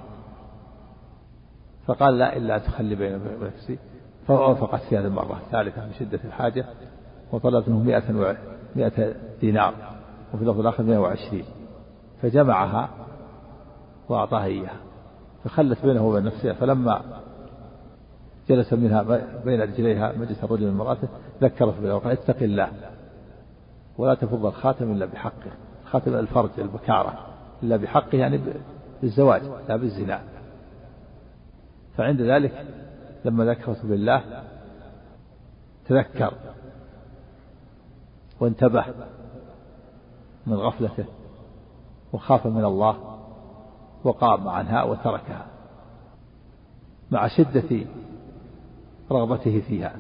فقال 1.86 2.18
لا 2.18 2.38
إلا 2.38 2.58
تخلي 2.58 2.96
بيني 2.96 3.16
وبين 3.16 3.48
نفسي 3.48 3.80
فوافقت 4.28 4.82
في 4.82 4.98
هذه 4.98 5.06
المرة 5.06 5.42
الثالثة 5.46 5.86
من 5.86 5.94
شدة 5.94 6.20
الحاجة. 6.26 6.66
وطلبت 7.32 7.70
منه 7.70 7.84
مئة, 7.84 8.36
مئة 8.76 9.16
دينار 9.42 9.74
وفي 10.34 10.44
اللفظ 10.44 10.60
الآخر 10.60 10.84
120 10.84 11.44
فجمعها 12.22 12.90
وأعطاها 14.10 14.46
إياها. 14.46 14.78
فخلت 15.44 15.86
بينه 15.86 16.08
وبين 16.08 16.24
نفسها 16.24 16.54
فلما 16.54 17.02
جلس 18.50 18.74
منها 18.74 19.04
بين 19.46 19.62
رجليها 19.62 20.14
مجلس 20.18 20.44
الرجل 20.44 20.64
من 20.66 20.82
امرأته 20.82 21.08
ذكرت 21.42 21.76
بالله 21.80 21.96
وقال 21.96 22.12
اتق 22.12 22.44
الله 22.44 22.70
ولا 23.98 24.16
تفض 24.16 24.46
الخاتم 24.46 24.92
إلا 24.92 25.06
بحقه. 25.06 25.52
خاتم 25.86 26.16
الفرج 26.16 26.50
البكارة 26.58 27.14
إلا 27.64 27.78
بحقه 27.78 28.18
يعني 28.18 28.40
بالزواج 29.02 29.42
لا 29.70 29.76
بالزنا. 29.76 30.22
فعند 31.98 32.22
ذلك 32.22 32.66
لما 33.26 33.46
ذكرت 33.46 33.86
بالله 33.86 34.24
تذكر 35.86 36.34
وانتبه 38.40 38.86
من 40.48 40.56
غفلته 40.56 41.06
وخاف 42.14 42.48
من 42.48 42.66
الله 42.66 42.98
وقام 44.04 44.48
عنها 44.48 44.84
وتركها 44.84 45.46
مع 47.12 47.28
شدة 47.28 47.86
رغبته 49.12 49.62
فيها. 49.68 49.96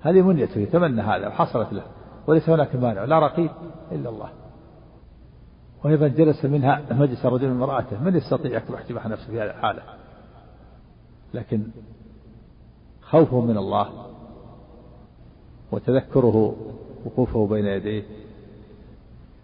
هذه 0.00 0.22
منيته 0.22 0.58
يتمنى 0.58 1.02
هذا 1.02 1.28
وحصلت 1.28 1.72
له 1.72 1.82
وليس 2.26 2.48
هناك 2.48 2.76
مانع 2.76 3.04
لا 3.04 3.18
رقيب 3.18 3.50
إلا 3.92 4.08
الله. 4.08 4.28
وأيضا 5.84 6.08
جلس 6.08 6.44
منها 6.44 6.82
مجلس 6.90 7.26
رجل 7.26 7.48
من 7.48 7.62
امرأته 7.62 8.02
من 8.02 8.16
يستطيع 8.16 8.56
يكتب 8.56 8.74
احتماح 8.74 9.06
نفسه 9.06 9.26
في 9.26 9.40
هذه 9.40 9.50
الحالة؟ 9.50 9.82
لكن 11.34 11.62
خوفه 13.02 13.40
من 13.40 13.56
الله 13.56 13.88
وتذكره 15.72 16.56
وقوفه 17.06 17.46
بين 17.46 17.66
يديه 17.66 18.02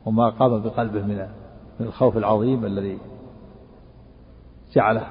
وما 0.07 0.29
قام 0.29 0.63
بقلبه 0.63 1.03
من 1.03 1.27
من 1.81 1.87
الخوف 1.87 2.17
العظيم 2.17 2.65
الذي 2.65 2.99
جعله 4.75 5.07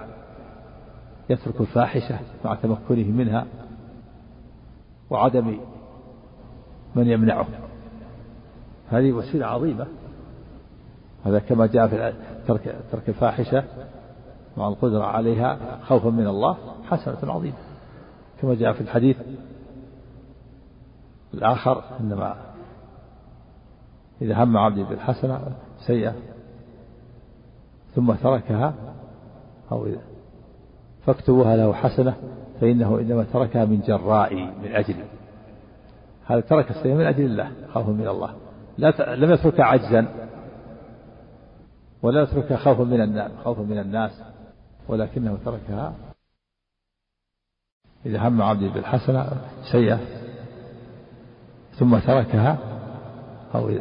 يترك 1.30 1.62
الفاحشة 1.62 2.20
مع 2.46 2.56
تمكنه 2.56 3.12
منها 3.12 3.46
وعدم 5.10 5.58
من 6.96 7.08
يمنعه. 7.08 7.48
هذه 8.90 9.12
وسيلة 9.12 9.46
عظيمة. 9.46 9.88
هذا 11.26 11.40
كما 11.40 11.66
جاء 11.66 11.88
في 11.88 12.14
ترك 12.48 12.76
ترك 12.92 13.10
الفاحشة 13.10 13.64
مع 14.58 14.68
القدرة 14.68 15.04
عليها 15.04 15.80
خوفا 15.84 16.10
من 16.10 16.28
الله 16.28 16.58
حسنة 16.90 17.34
عظيمة. 17.34 17.58
كما 18.42 18.56
جاء 18.56 18.74
في 18.74 18.82
الحديث 18.82 19.18
الآخر 21.34 21.84
إنما 22.00 22.36
إذا 24.22 24.44
هم 24.44 24.58
عبدي 24.58 24.84
بالحسنة 24.84 25.41
سيئة 25.88 26.13
ثم 27.96 28.13
تركها 28.13 28.74
أو 29.72 29.86
إذا 29.86 30.02
فاكتبوها 31.06 31.56
له 31.56 31.74
حسنة 31.74 32.15
فإنه 32.62 33.00
إنما 33.00 33.24
تركها 33.24 33.65
من 33.65 33.82
جرائي 33.82 34.46
من 34.46 34.76
أجلي 34.76 35.06
هذا 36.26 36.39
ترك 36.39 36.72
السيئة 36.72 36.94
من 36.94 37.06
أجل 37.06 37.26
الله 37.26 37.52
خوفا 37.74 37.91
من 37.91 38.08
الله. 38.08 38.36
لا 38.78 38.91
ت... 38.91 39.02
لم 39.02 39.32
يتركها 39.32 39.65
عجزا 39.65 40.08
ولا 42.02 42.22
يتركها 42.22 42.58
خوفا 42.58 42.84
من 42.84 43.02
الناس 43.02 43.32
خوفا 43.44 43.62
من 43.62 43.78
الناس 43.80 44.24
ولكنه 44.88 45.38
تركها. 45.46 45.94
إذا 48.06 48.28
هم 48.28 48.41
عبدي 48.41 48.70
بالحسنة 48.70 49.30
سيئة. 49.72 50.00
ثم 51.76 51.98
تركها 51.98 52.58
أو 53.56 53.72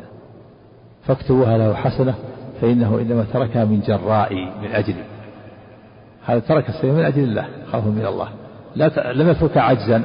فاكتبوها 1.02 1.58
له 1.58 1.74
حسنة 1.74 2.14
فإنه 2.60 2.98
إنما 2.98 3.24
تركها 3.32 3.64
من 3.64 3.80
جرائي 3.80 4.52
من 4.62 4.72
أجلي 4.72 5.04
هذا 6.24 6.38
ترك 6.38 6.68
السيئة 6.68 6.92
من 6.92 7.04
أجل 7.04 7.22
الله 7.22 7.48
خوفا 7.72 7.88
من 7.88 8.06
الله. 8.06 8.28
لا 8.76 8.88
ت... 8.88 8.98
لم 8.98 9.28
يتركها 9.28 9.62
عجزا. 9.62 10.02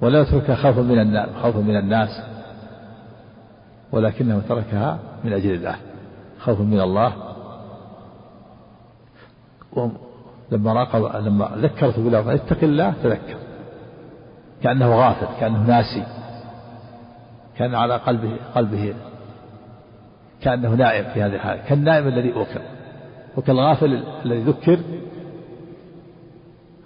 ولا 0.00 0.20
يتركها 0.20 0.54
خوفا 0.54 0.80
من 0.80 0.98
الناس 0.98 1.28
خوفا 1.42 1.58
من 1.58 1.76
الناس. 1.76 2.22
ولكنه 3.92 4.42
تركها 4.48 4.98
من 5.24 5.32
أجل 5.32 5.54
الله 5.54 5.76
خوفا 6.40 6.62
من 6.62 6.80
الله. 6.80 7.12
لما 10.52 10.72
راقب 10.72 11.24
لما 11.26 11.50
ذكرته 11.56 12.04
بالله 12.04 12.34
اتق 12.34 12.64
الله 12.64 12.94
تذكر. 13.02 13.36
كأنه 14.62 14.96
غافل 14.96 15.40
كأنه 15.40 15.66
ناسي 15.66 16.04
كان 17.56 17.74
على 17.74 17.96
قلبه 17.96 18.36
قلبه 18.54 18.94
كأنه 20.40 20.74
نائم 20.74 21.04
في 21.14 21.22
هذه 21.22 21.34
الحالة 21.34 21.62
كالنائم 21.62 22.08
الذي 22.08 22.32
أوكل. 22.34 22.60
وكالغافل 23.36 24.04
الذي 24.24 24.42
ذكر 24.42 24.80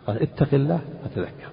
قال 0.06 0.22
اتق 0.22 0.48
الله 0.52 0.80
فتذكر 1.04 1.50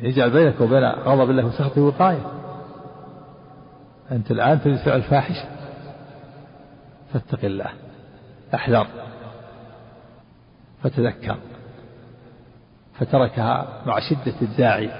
يجعل 0.00 0.30
بينك 0.30 0.60
وبين 0.60 0.84
غضب 0.84 1.30
الله 1.30 1.46
وسخطه 1.46 1.80
وقاية 1.80 2.26
أنت 4.12 4.30
الآن 4.30 4.60
تريد 4.60 4.76
فعل 4.76 5.02
فاحشة 5.02 5.48
فاتق 7.12 7.44
الله 7.44 7.70
أحذر 8.54 8.86
فتذكر. 10.82 11.36
فتركها 12.98 13.82
مع 13.86 13.98
شدة 14.00 14.34
الداعي 14.42 14.90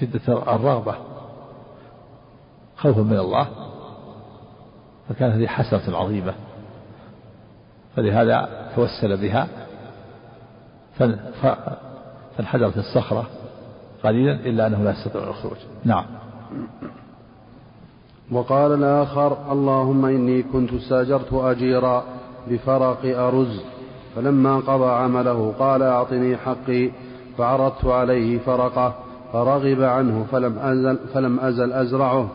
شدة 0.00 0.54
الرغبة 0.54 0.94
خوفا 2.76 3.00
من 3.00 3.18
الله 3.18 3.48
فكانت 5.08 5.34
هذه 5.34 5.46
حسرة 5.46 5.96
عظيمة. 5.96 6.34
فلهذا 7.96 8.68
توسل 8.76 9.16
بها 9.16 9.48
فانحدرت 12.36 12.76
الصخرة 12.76 13.26
قليلا 14.04 14.32
إلا 14.32 14.66
أنه 14.66 14.84
لا 14.84 14.90
يستطيع 14.90 15.22
الخروج. 15.22 15.56
نعم. 15.84 16.04
وقال 18.32 18.72
الآخر 18.72 19.52
اللهم 19.52 20.04
إني 20.04 20.42
كنت 20.42 20.72
استأجرت 20.72 21.32
أجيرا 21.32 22.04
بفرق 22.48 23.18
أرز. 23.18 23.60
فلما 24.16 24.56
قضى 24.56 24.90
عمله 24.90 25.54
قال 25.58 25.82
أعطني 25.82 26.36
حقي 26.36 26.90
فعرضت 27.38 27.84
عليه 27.84 28.38
فرقه 28.38 28.94
فرغب 29.32 29.82
عنه 29.82 30.26
فلم 30.32 30.58
أزل, 30.58 30.98
فلم 31.14 31.40
أزل 31.40 31.72
أزرعه 31.72 32.28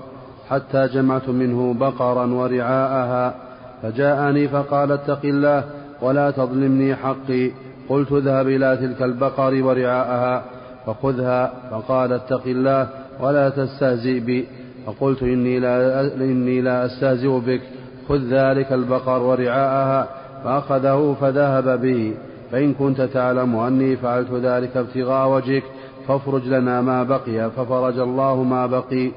حتى 0.49 0.87
جمعت 0.87 1.29
منه 1.29 1.73
بقرا 1.73 2.25
ورعاءها 2.25 3.35
فجاءني 3.83 4.47
فقال 4.47 4.91
اتق 4.91 5.19
الله 5.23 5.63
ولا 6.01 6.31
تظلمني 6.31 6.95
حقي 6.95 7.51
قلت 7.89 8.11
اذهب 8.11 8.47
إلى 8.47 8.77
تلك 8.77 9.01
البقر 9.01 9.63
ورعاءها 9.63 10.43
فخذها 10.85 11.53
فقال 11.71 12.13
اتق 12.13 12.41
الله 12.45 12.87
ولا 13.19 13.49
تستهزئ 13.49 14.19
بي 14.19 14.45
فقلت 14.85 15.23
إني 15.23 15.59
لا, 15.59 16.01
إني 16.15 16.61
لا 16.61 16.85
أستهزئ 16.85 17.39
بك 17.39 17.61
خذ 18.09 18.17
ذلك 18.17 18.73
البقر 18.73 19.21
ورعاءها 19.21 20.07
فأخذه 20.43 21.15
فذهب 21.21 21.81
به. 21.81 22.17
فإن 22.51 22.73
كنت 22.73 23.01
تعلم 23.01 23.55
أني 23.55 23.97
فعلت 23.97 24.31
ذلك 24.31 24.77
ابتغاء 24.77 25.29
وجهك 25.29 25.63
فافرج 26.07 26.47
لنا 26.47 26.81
ما 26.81 27.03
بقي. 27.03 27.51
ففرج 27.51 27.99
الله 27.99 28.43
ما 28.43 28.67
بقي. 28.67 29.11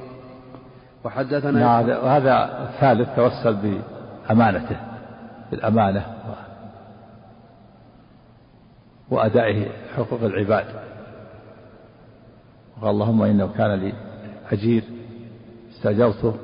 وحدثنا 1.04 1.61
نعم 1.61 1.88
وهذا 1.88 2.68
الثالث 2.68 3.16
توسل 3.16 3.57
بأمانته 4.28 4.76
بالأمانة 5.50 6.07
وأدائه 9.11 9.66
حقوق 9.96 10.22
العباد. 10.22 10.66
وقال 12.76 12.90
اللهم 12.90 13.22
إنه 13.22 13.48
كان 13.59 13.74
لي 13.74 13.92
أجير 14.52 14.85
استأجرته 15.70 16.35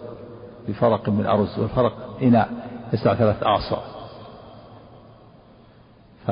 بفرق 0.69 1.09
من 1.09 1.27
أرز 1.27 1.59
والفرق 1.59 2.19
إناء 2.23 2.49
يسع 2.93 3.15
ثلاث 3.15 3.43
أعصار. 3.43 3.94
ف 6.27 6.31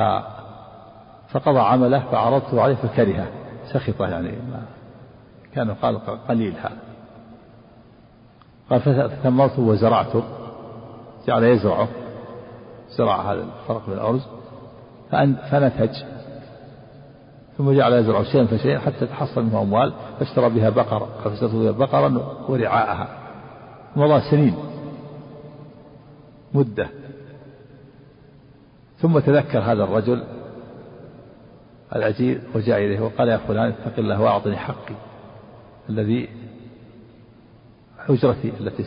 فقضى 1.33 1.59
عمله 1.59 1.98
فعرضته 1.98 2.62
عليه 2.62 2.74
فكرهه. 2.74 3.26
سخطه 3.72 4.09
يعني 4.09 4.28
ما 4.28 4.62
كان 5.55 5.74
قال 5.74 5.98
قليل 6.28 6.55
هذا 6.62 6.78
قال 8.70 8.81
فثمرته 8.81 9.62
وزرعته. 9.62 10.22
جعل 11.26 11.44
يزرعه. 11.44 11.88
زرع 12.90 13.33
هذا 13.33 13.42
الفرق 13.42 13.88
من 13.88 13.94
الأرز 13.94 14.26
فنتج. 15.50 16.02
ثم 17.59 17.72
جعل 17.72 17.92
يزرع 17.92 18.22
شيئا 18.22 18.46
فشيئا 18.46 18.78
حتى 18.78 19.07
تحصل 19.07 19.42
منه 19.42 19.62
أموال. 19.62 19.92
فاشترى 20.18 20.48
بها 20.48 20.70
بقرة. 20.70 21.09
فاشترى 21.24 21.48
بها 21.48 21.70
بقرا 21.72 22.37
ورعاءها. 22.48 23.09
مضى 23.96 24.20
سنين. 24.31 24.55
مدة. 26.55 26.88
ثم 29.02 29.18
تذكر 29.18 29.58
هذا 29.58 29.84
الرجل 29.84 30.24
العجيب 31.96 32.40
وجاء 32.54 32.78
إليه 32.78 33.00
وقال 33.00 33.28
يا 33.28 33.36
فلان 33.36 33.68
اتق 33.68 33.98
الله 33.98 34.20
وأعطني 34.20 34.56
حقي 34.56 34.94
الذي 35.88 36.28
حجرتي 37.98 38.52
التي 38.60 38.84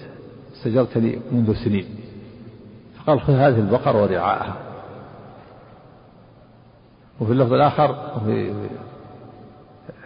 استجرت 0.53 0.97
لي 0.97 1.19
منذ 1.31 1.53
سنين. 1.63 1.85
فقال 2.97 3.21
خذ 3.21 3.33
هذه 3.33 3.59
البقر 3.59 3.97
ورعاءها 3.97 4.55
وفي 7.21 7.31
اللفظ 7.31 7.53
الآخر 7.53 8.13
وفي 8.15 8.53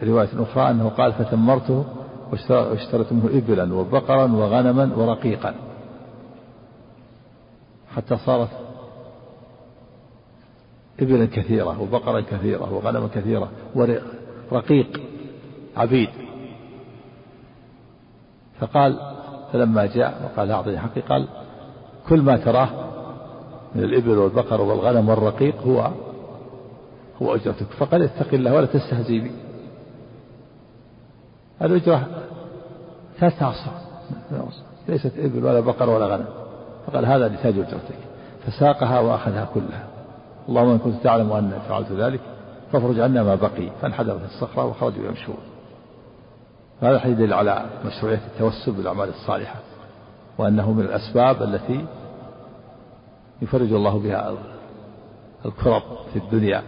رواية 0.04 0.30
أخرى 0.34 0.72
أنه 0.72 0.90
قال 0.90 1.14
فتمرته 1.14 1.86
واشتريت 2.50 3.14
منه 3.14 3.30
إبلا 3.38 3.74
وبقرا 3.74 4.32
وغنما 4.32 4.96
ورقيقا. 4.96 5.56
حتى 7.96 8.18
صارت 8.18 8.50
إبلا 11.02 11.26
كثيرة 11.26 11.82
وبقرا 11.82 12.22
كثيرة 12.22 12.74
وغنما 12.74 13.08
كثيرة 13.16 13.50
ورقيق 14.52 15.02
عبيد. 15.78 16.10
فقال 18.60 19.00
فلما 19.54 19.86
جاء 19.86 20.22
وقال 20.24 20.52
أعطني 20.52 20.80
حقي 20.80 21.02
قال 21.02 21.28
كل 22.10 22.22
ما 22.22 22.38
تراه 22.38 22.70
من 23.76 23.84
الإبل 23.84 24.18
والبقر 24.18 24.62
والغنم 24.62 25.10
والرقيق 25.10 25.62
هو 25.62 25.92
هو 27.22 27.36
أجرتك 27.36 27.66
فقال 27.66 28.04
اتق 28.04 28.34
الله 28.34 28.54
ولا 28.54 28.66
تستهزي 28.66 29.20
بي. 29.20 29.32
الأجرة 31.62 32.08
ثلاثة 33.20 33.46
أعصار 33.46 33.74
ليست 34.88 35.14
إبل 35.18 35.46
ولا 35.46 35.60
بقر 35.60 35.90
ولا 35.90 36.06
غنم. 36.06 36.26
فقال 36.88 37.06
هذا 37.06 37.28
نتاج 37.28 37.54
أجرتك. 37.54 38.00
فساقها 38.46 39.00
وأخذها 39.00 39.50
كلها. 39.54 39.88
اللهم 40.50 40.70
إن 40.70 40.78
كنت 40.78 41.04
تعلم 41.04 41.32
أن 41.32 41.60
فعلت 41.70 41.92
ذلك 41.92 42.20
فافرج 42.72 43.00
عنا 43.00 43.24
ما 43.24 43.36
بقي. 43.36 43.70
فانحدرت 43.82 44.22
الصخرة 44.26 44.66
وخرجوا 44.66 45.06
يمشون 45.06 45.38
هذا 46.82 46.96
الحديث 46.96 47.20
يدل 47.20 47.34
على 47.34 47.66
مشروعية 47.86 48.22
التوسل 48.34 48.72
بالأعمال 48.72 49.10
الصالحة 49.10 49.56
وأنه 50.38 50.72
من 50.72 50.84
الأسباب 50.84 51.44
التي 51.44 51.86
يفرج 53.42 53.74
الله 53.74 54.00
بها 54.00 54.34
الكرب 55.46 55.82
في 56.14 56.20
الدنيا. 56.20 56.64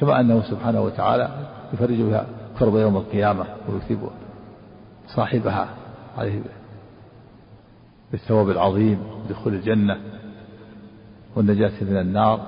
كما 0.00 0.20
أنه 0.20 0.42
سبحانه 0.42 0.80
وتعالى 0.80 1.28
يفرج 1.72 2.02
بها 2.02 2.26
كرب 2.58 2.76
يوم 2.76 2.96
القيامة 2.96 3.44
ويثيب 3.68 3.98
صاحبها 5.16 5.68
عليه 6.18 6.40
بالثواب 8.12 8.50
العظيم 8.50 8.98
دخول 9.30 9.54
الجنة. 9.54 10.15
والنجاة 11.36 11.72
من 11.80 11.96
النار 11.96 12.40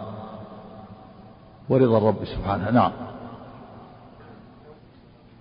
ورضا 1.69 1.99
الرب 1.99 2.25
سبحانه. 2.25 2.71
نعم. 2.71 2.93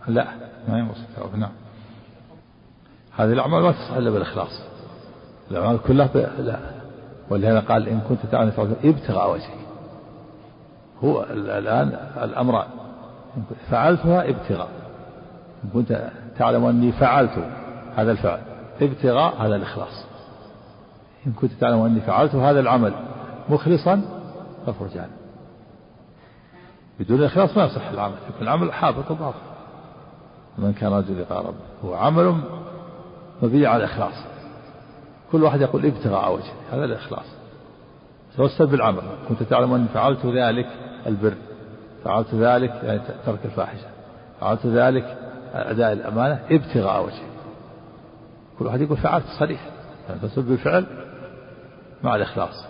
لا 0.07 0.27
ما 0.69 0.79
ينقص 0.79 0.97
نعم. 1.35 1.51
هذه 3.17 3.33
الأعمال 3.33 3.61
ما 3.61 3.71
تصح 3.71 3.91
إلا 3.91 4.09
بالإخلاص. 4.09 4.61
الأعمال 5.51 5.79
كلها. 5.87 6.09
لا. 6.39 6.59
ولهذا 7.29 7.59
قال 7.59 7.89
إن 7.89 7.99
كنت 8.09 8.19
تعلم 8.31 8.75
ابتغاء 8.83 9.33
وجهي. 9.33 9.67
هو 11.03 11.23
الآن 11.23 11.87
الأمران 12.23 12.67
فعلتها 13.69 14.29
ابتغاء. 14.29 14.69
إن 15.63 15.69
كنت 15.73 16.09
تعلم 16.37 16.65
أني 16.65 16.91
فعلت 16.91 17.49
هذا 17.95 18.11
الفعل 18.11 18.39
ابتغاء 18.81 19.35
هذا 19.35 19.55
الإخلاص. 19.55 20.05
إن 21.27 21.31
كنت 21.31 21.51
تعلم 21.51 21.81
أني 21.81 22.01
فعلت 22.01 22.35
هذا 22.35 22.59
العمل 22.59 22.93
مخلصا 23.49 24.01
فافرج 24.65 24.97
عنه 24.97 25.17
بدون 26.99 27.19
الإخلاص 27.19 27.57
ما 27.57 27.65
يصح 27.65 27.87
العمل 27.89 28.15
يكون 28.29 28.41
العمل 28.41 28.73
حابط 28.73 29.11
وباطل 29.11 29.37
من 30.57 30.73
كان 30.73 30.93
رجل 30.93 31.21
لقاء 31.21 31.39
ربه 31.39 31.55
هو 31.85 31.93
عمل 31.95 32.41
مبني 33.41 33.65
على 33.65 33.83
الإخلاص 33.83 34.37
كل 35.31 35.43
واحد 35.43 35.61
يقول 35.61 35.85
ابتغاء 35.85 36.33
وجه 36.33 36.51
هذا 36.71 36.85
الإخلاص. 36.85 37.25
توسل 38.37 38.67
بالعمل. 38.67 39.01
كنت 39.29 39.43
تعلم 39.43 39.73
أني 39.73 39.87
فعلت 39.93 40.25
ذلك 40.25 40.67
البر 41.07 41.33
فعلت 42.03 42.35
ذلك 42.35 42.69
يعني 42.83 43.01
ترك 43.25 43.39
الفاحشة 43.45 43.87
فعلت 44.41 44.65
ذلك 44.65 45.17
أداء 45.53 45.93
الأمانة 45.93 46.39
ابتغاء 46.51 47.05
وجهه. 47.05 47.27
كل 48.59 48.65
واحد 48.65 48.81
يقول 48.81 48.97
فعلت 48.97 49.25
صريح. 49.39 49.61
يعني 50.09 50.19
بالفعل 50.37 50.85
مع 52.03 52.15
الإخلاص. 52.15 52.65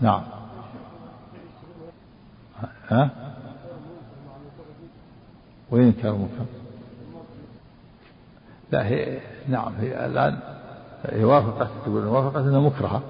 نعم. 0.00 0.22
ها؟ 2.88 3.10
وين 5.70 5.92
كان 5.92 6.12
المنكر 6.12 6.44
لا 8.72 8.86
هي 8.86 9.20
نعم 9.48 9.72
هي 9.80 10.06
الآن 10.06 10.38
هي 11.04 11.24
وافقت 11.24 11.68
تقول 11.84 12.06
وافقت 12.06 12.36
أنها 12.44 12.60
مكرهة. 12.60 13.02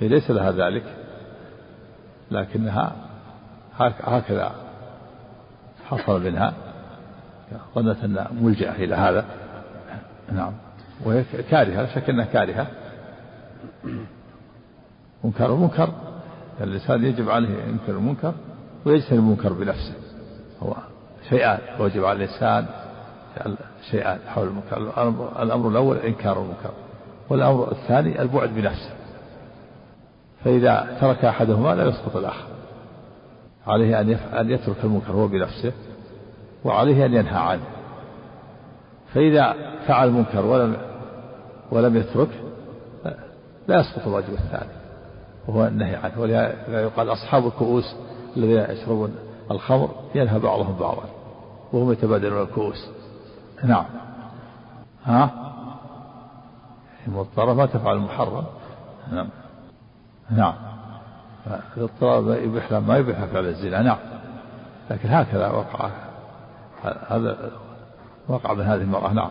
هي 0.00 0.08
ليس 0.08 0.30
لها 0.30 0.52
ذلك 0.52 0.84
لكنها 2.30 2.92
هكذا 4.00 4.52
حصل 5.84 6.24
منها. 6.24 6.54
ظنت 7.74 8.04
أن 8.04 8.26
ملجأة 8.40 8.74
إلى 8.74 8.94
هذا. 8.94 9.24
نعم. 10.32 10.52
وهي 11.04 11.24
كارهة 11.50 11.94
شك 11.94 12.10
أنها 12.10 12.24
كارهة. 12.24 12.66
منكر 15.24 15.50
ومنكر 15.50 15.88
الإنسان 16.60 17.04
يجب 17.04 17.30
عليه 17.30 17.48
ينكر 17.48 17.92
المنكر 17.92 18.32
ويجتنب 18.84 19.18
المنكر 19.18 19.52
بنفسه 19.52 19.94
هو 20.62 20.74
شيئان 21.28 21.58
يجب 21.80 22.04
على 22.04 22.24
الإنسان 22.24 22.66
شيئان 23.90 24.18
حول 24.26 24.48
المنكر 24.48 24.76
الأمر 25.42 25.68
الأول 25.68 25.96
إنكار 25.96 26.42
المنكر 26.42 26.70
والأمر 27.30 27.72
الثاني 27.72 28.22
البعد 28.22 28.48
بنفسه 28.48 28.90
فإذا 30.44 30.98
ترك 31.00 31.24
أحدهما 31.24 31.74
لا 31.74 31.84
يسقط 31.84 32.16
الآخر 32.16 32.46
عليه 33.66 34.00
أن 34.00 34.10
أن 34.10 34.50
يترك 34.50 34.76
المنكر 34.84 35.12
هو 35.12 35.28
بنفسه 35.28 35.72
وعليه 36.64 37.06
أن 37.06 37.14
ينهى 37.14 37.38
عنه 37.38 37.62
فإذا 39.14 39.54
فعل 39.86 40.08
المنكر 40.08 40.46
ولم 40.46 40.76
ولم 41.70 41.96
يترك 41.96 42.28
لا 43.68 43.80
يسقط 43.80 44.06
الواجب 44.06 44.32
الثاني. 44.32 44.81
وهو 45.48 45.66
النهي 45.66 45.96
عنه. 45.96 46.20
ولهذا 46.20 46.82
يقال 46.82 47.12
أصحاب 47.12 47.46
الكؤوس 47.46 47.96
الذين 48.36 48.76
يشربون 48.76 49.14
الخمر 49.50 49.90
ينهى 50.14 50.38
بعضهم 50.38 50.76
بعضا 50.80 51.04
وهم 51.72 51.92
يتبادلون 51.92 52.42
الكؤوس. 52.42 52.90
نعم. 53.64 53.84
ها؟ 55.04 55.30
مضطرة 57.06 57.52
ما 57.52 57.66
تفعل 57.66 57.96
المحرم. 57.96 58.44
نعم. 59.12 59.28
نعم. 60.30 60.54
الاضطراب 61.76 62.28
يبيح 62.28 62.72
ما 62.72 62.96
يبيح 62.96 63.24
فعل 63.24 63.46
الزنا. 63.46 63.82
نعم. 63.82 63.98
لكن 64.90 65.08
هكذا 65.08 65.50
وقع. 65.50 65.90
هذا 67.08 67.50
وقع 68.28 68.54
من 68.54 68.64
هذه 68.64 68.80
المرأة. 68.80 69.12
نعم. 69.12 69.30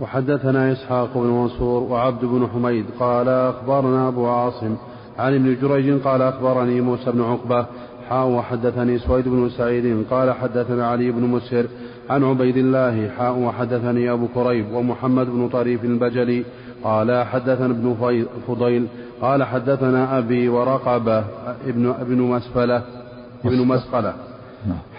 وحدثنا 0.00 0.72
إسحاق 0.72 1.14
بن 1.14 1.26
منصور 1.26 1.82
وعبد 1.82 2.24
بن 2.24 2.48
حميد 2.48 2.86
قال 3.00 3.28
أخبرنا 3.28 4.08
أبو 4.08 4.28
عاصم 4.28 4.76
عن 5.20 5.34
ابن 5.34 5.56
جريج 5.62 6.02
قال 6.02 6.22
أخبرني 6.22 6.80
موسى 6.80 7.10
بن 7.10 7.22
عقبة 7.22 7.66
حاء 8.08 8.26
وحدثني 8.26 8.98
سويد 8.98 9.28
بن 9.28 9.48
سعيد 9.48 10.06
قال 10.10 10.32
حدثنا 10.32 10.86
علي 10.86 11.10
بن 11.10 11.22
مسهر 11.22 11.66
عن 12.10 12.24
عبيد 12.24 12.56
الله 12.56 13.10
حاء 13.18 13.38
وحدثني 13.38 14.10
أبو 14.12 14.26
كريب 14.34 14.72
ومحمد 14.72 15.26
بن 15.26 15.48
طريف 15.48 15.84
البجلي 15.84 16.44
قال 16.84 17.24
حدثنا 17.24 17.66
ابن 17.66 18.16
فضيل 18.48 18.86
قال 19.22 19.44
حدثنا 19.44 20.18
أبي 20.18 20.48
ورقبة 20.48 21.24
ابن 21.66 21.94
ابن 22.00 22.18
مسفلة 22.22 22.82
ابن 23.44 23.66
مسقلة. 23.66 24.14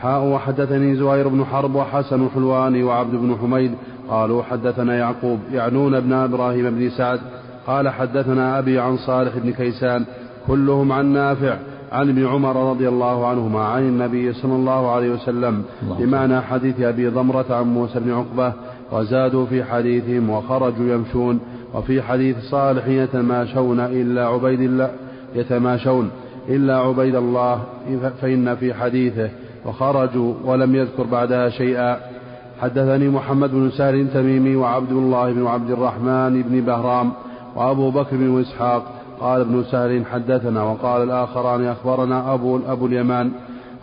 حاء 0.01 0.24
وحدثني 0.24 0.95
زهير 0.95 1.28
بن 1.28 1.45
حرب 1.45 1.76
وحسن 1.76 2.26
الحلواني 2.26 2.84
وعبد 2.84 3.15
بن 3.15 3.38
حميد 3.41 3.72
قالوا 4.09 4.43
حدثنا 4.43 4.97
يعقوب 4.97 5.39
يعنون 5.51 5.95
ابن 5.95 6.13
إبراهيم 6.13 6.69
بن 6.69 6.89
سعد 6.89 7.19
قال 7.68 7.89
حدثنا 7.89 8.59
أبي 8.59 8.80
عن 8.80 8.97
صالح 8.97 9.38
بن 9.38 9.51
كيسان 9.51 10.05
كلهم 10.47 10.91
عن 10.91 11.05
نافع 11.05 11.57
عن 11.91 12.09
ابن 12.09 12.28
عمر 12.28 12.70
رضي 12.70 12.88
الله 12.88 13.28
عنهما 13.28 13.64
عن 13.64 13.82
النبي 13.82 14.34
صلى 14.34 14.55
الله 14.55 14.91
عليه 14.91 15.12
وسلم 15.12 15.64
بمعنى 15.82 16.41
حديث 16.41 16.82
أبي 16.82 17.07
ضمرة 17.07 17.45
عن 17.49 17.64
موسى 17.64 17.99
بن 17.99 18.12
عقبة 18.12 18.53
وزادوا 18.91 19.45
في 19.45 19.64
حديثهم 19.64 20.30
وخرجوا 20.30 20.93
يمشون 20.93 21.39
وفي 21.74 22.01
حديث 22.01 22.38
صالح 22.49 22.88
يتماشون 22.88 23.80
إلا 23.80 24.28
عبيد 24.28 24.62
الله 24.62 24.91
يتماشون 25.36 26.12
إلا 26.49 26.78
عبيد 26.78 27.16
الله 27.16 27.62
فإن 28.22 28.55
في 28.55 28.74
حديثه 28.74 29.30
وخرجوا 29.66 30.34
ولم 30.45 30.76
يذكر 30.76 31.03
بعدها 31.03 31.49
شيئا. 31.49 31.97
حدثني 32.62 33.09
محمد 33.09 33.51
بن 33.51 33.70
سهل 33.70 34.07
تميمي 34.14 34.55
وعبد 34.55 34.91
الله 34.91 35.32
بن 35.34 35.47
عبد 35.47 35.72
الرحمن 35.72 36.41
بن 36.41 36.62
بهرام 36.62 37.12
وأبو 37.55 37.91
بكر 37.91 38.17
بن 38.17 38.41
إسحاق 38.41 38.83
قال 39.19 39.41
ابن 39.41 39.63
سهل 39.63 40.05
حدثنا 40.05 40.63
وقال 40.63 41.03
الآخران 41.03 41.65
أخبرنا 41.65 42.33
أبو, 42.33 42.59
أبو 42.67 42.85
اليمان 42.85 43.31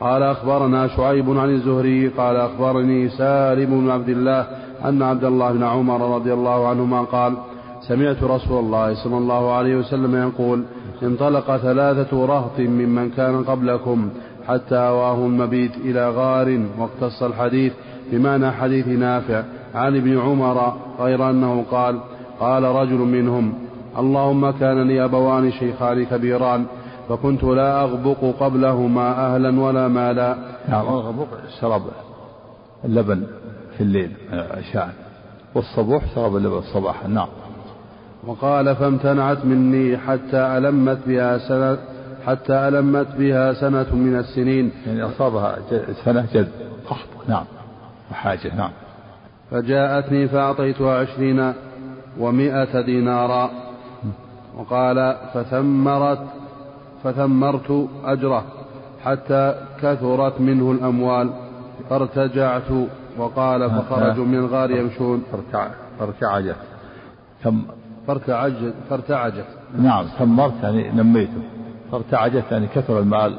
قال 0.00 0.22
أخبرنا 0.22 0.88
شعيب 0.88 1.38
عن 1.38 1.50
الزهري 1.50 2.08
قال 2.08 2.36
أخبرني 2.36 3.08
سالم 3.08 3.80
بن 3.80 3.90
عبد 3.90 4.08
الله 4.08 4.46
أن 4.84 5.02
عبد 5.02 5.24
الله 5.24 5.52
بن 5.52 5.62
عمر 5.62 6.14
رضي 6.14 6.32
الله 6.32 6.68
عنهما 6.68 7.00
قال 7.02 7.34
سمعت 7.80 8.22
رسول 8.22 8.64
الله 8.64 8.94
صلى 8.94 9.18
الله 9.18 9.52
عليه 9.52 9.76
وسلم 9.76 10.16
يقول 10.16 10.64
انطلق 11.02 11.56
ثلاثة 11.56 12.26
رهط 12.26 12.58
ممن 12.60 13.10
كان 13.10 13.44
قبلكم 13.44 14.10
حتى 14.48 14.76
أواهم 14.76 15.26
المبيت 15.26 15.76
إلى 15.76 16.10
غار 16.10 16.60
واقتص 16.78 17.22
الحديث 17.22 17.72
بمعنى 18.12 18.50
حديث 18.50 18.88
نافع 18.88 19.42
عن 19.74 19.96
ابن 19.96 20.18
عمر 20.18 20.72
غير 21.00 21.30
أنه 21.30 21.64
قال 21.70 21.98
قال 22.40 22.62
رجل 22.62 22.98
منهم 22.98 23.54
اللهم 23.98 24.50
كان 24.50 24.88
لي 24.88 25.04
أبوان 25.04 25.52
شيخان 25.52 26.04
كبيران 26.04 26.66
فكنت 27.08 27.44
لا 27.44 27.80
أغبق 27.80 28.34
قبلهما 28.40 29.34
أهلا 29.34 29.60
ولا 29.60 29.88
مالا. 29.88 30.36
نعم 30.68 30.86
الغبق 30.88 31.26
شرب 31.60 31.82
اللبن 32.84 33.26
في 33.76 33.80
الليل 33.80 34.12
عشاء 34.32 34.94
والصبوح 35.54 36.02
شرب 36.14 36.36
اللبن 36.36 36.60
صباحا 36.74 37.08
نعم. 37.08 37.28
وقال 38.26 38.76
فامتنعت 38.76 39.44
مني 39.44 39.98
حتى 39.98 40.36
ألمت 40.36 40.98
بها 41.06 41.38
سنة 41.38 41.78
حتى 42.26 42.68
ألمت 42.68 43.06
بها 43.18 43.52
سنة 43.52 43.94
من 43.94 44.16
السنين. 44.16 44.72
يعني 44.86 45.02
أصابها 45.02 45.58
سنة 46.04 46.26
جد 46.34 46.48
قحط 46.90 47.08
نعم 47.28 47.44
وحاجة 48.10 48.54
نعم. 48.56 48.70
فجاءتني 49.50 50.28
فأعطيتها 50.28 50.98
عشرين 50.98 51.52
ومائة 52.18 52.80
دينارا. 52.80 53.50
وقال 54.58 55.16
فثمرت 55.34 56.26
فثمرت 57.04 57.88
أجره 58.04 58.44
حتى 59.04 59.54
كثرت 59.82 60.40
منه 60.40 60.72
الأموال. 60.72 61.30
فارتجعت 61.90 62.70
وقال 63.18 63.70
فخرجوا 63.70 64.24
من 64.24 64.38
الغار 64.38 64.70
يمشون. 64.70 65.22
فارتعجت. 65.98 66.56
ثم 67.42 67.58
فارتعجت 68.06 68.74
فارتعجت. 68.90 69.46
نعم 69.78 70.04
ثمرت 70.04 70.62
يعني 70.62 70.90
نميته 70.90 71.42
فارتعجت 71.92 72.44
يعني 72.52 72.66
كثر 72.66 72.98
المال 72.98 73.38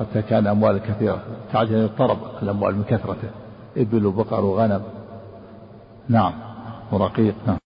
حتى 0.00 0.22
كان 0.22 0.46
أموال 0.46 0.78
كثيرة. 0.78 1.18
ارتعجت 1.46 1.70
يعني 1.70 1.84
اضطرب 1.84 2.18
الأموال 2.42 2.76
من 2.76 2.84
كثرته. 2.84 3.30
إبل 3.76 4.06
وبقر 4.06 4.44
وغنم. 4.44 4.82
نعم 6.08 6.32
ورقيق 6.92 7.34
نعم. 7.46 7.63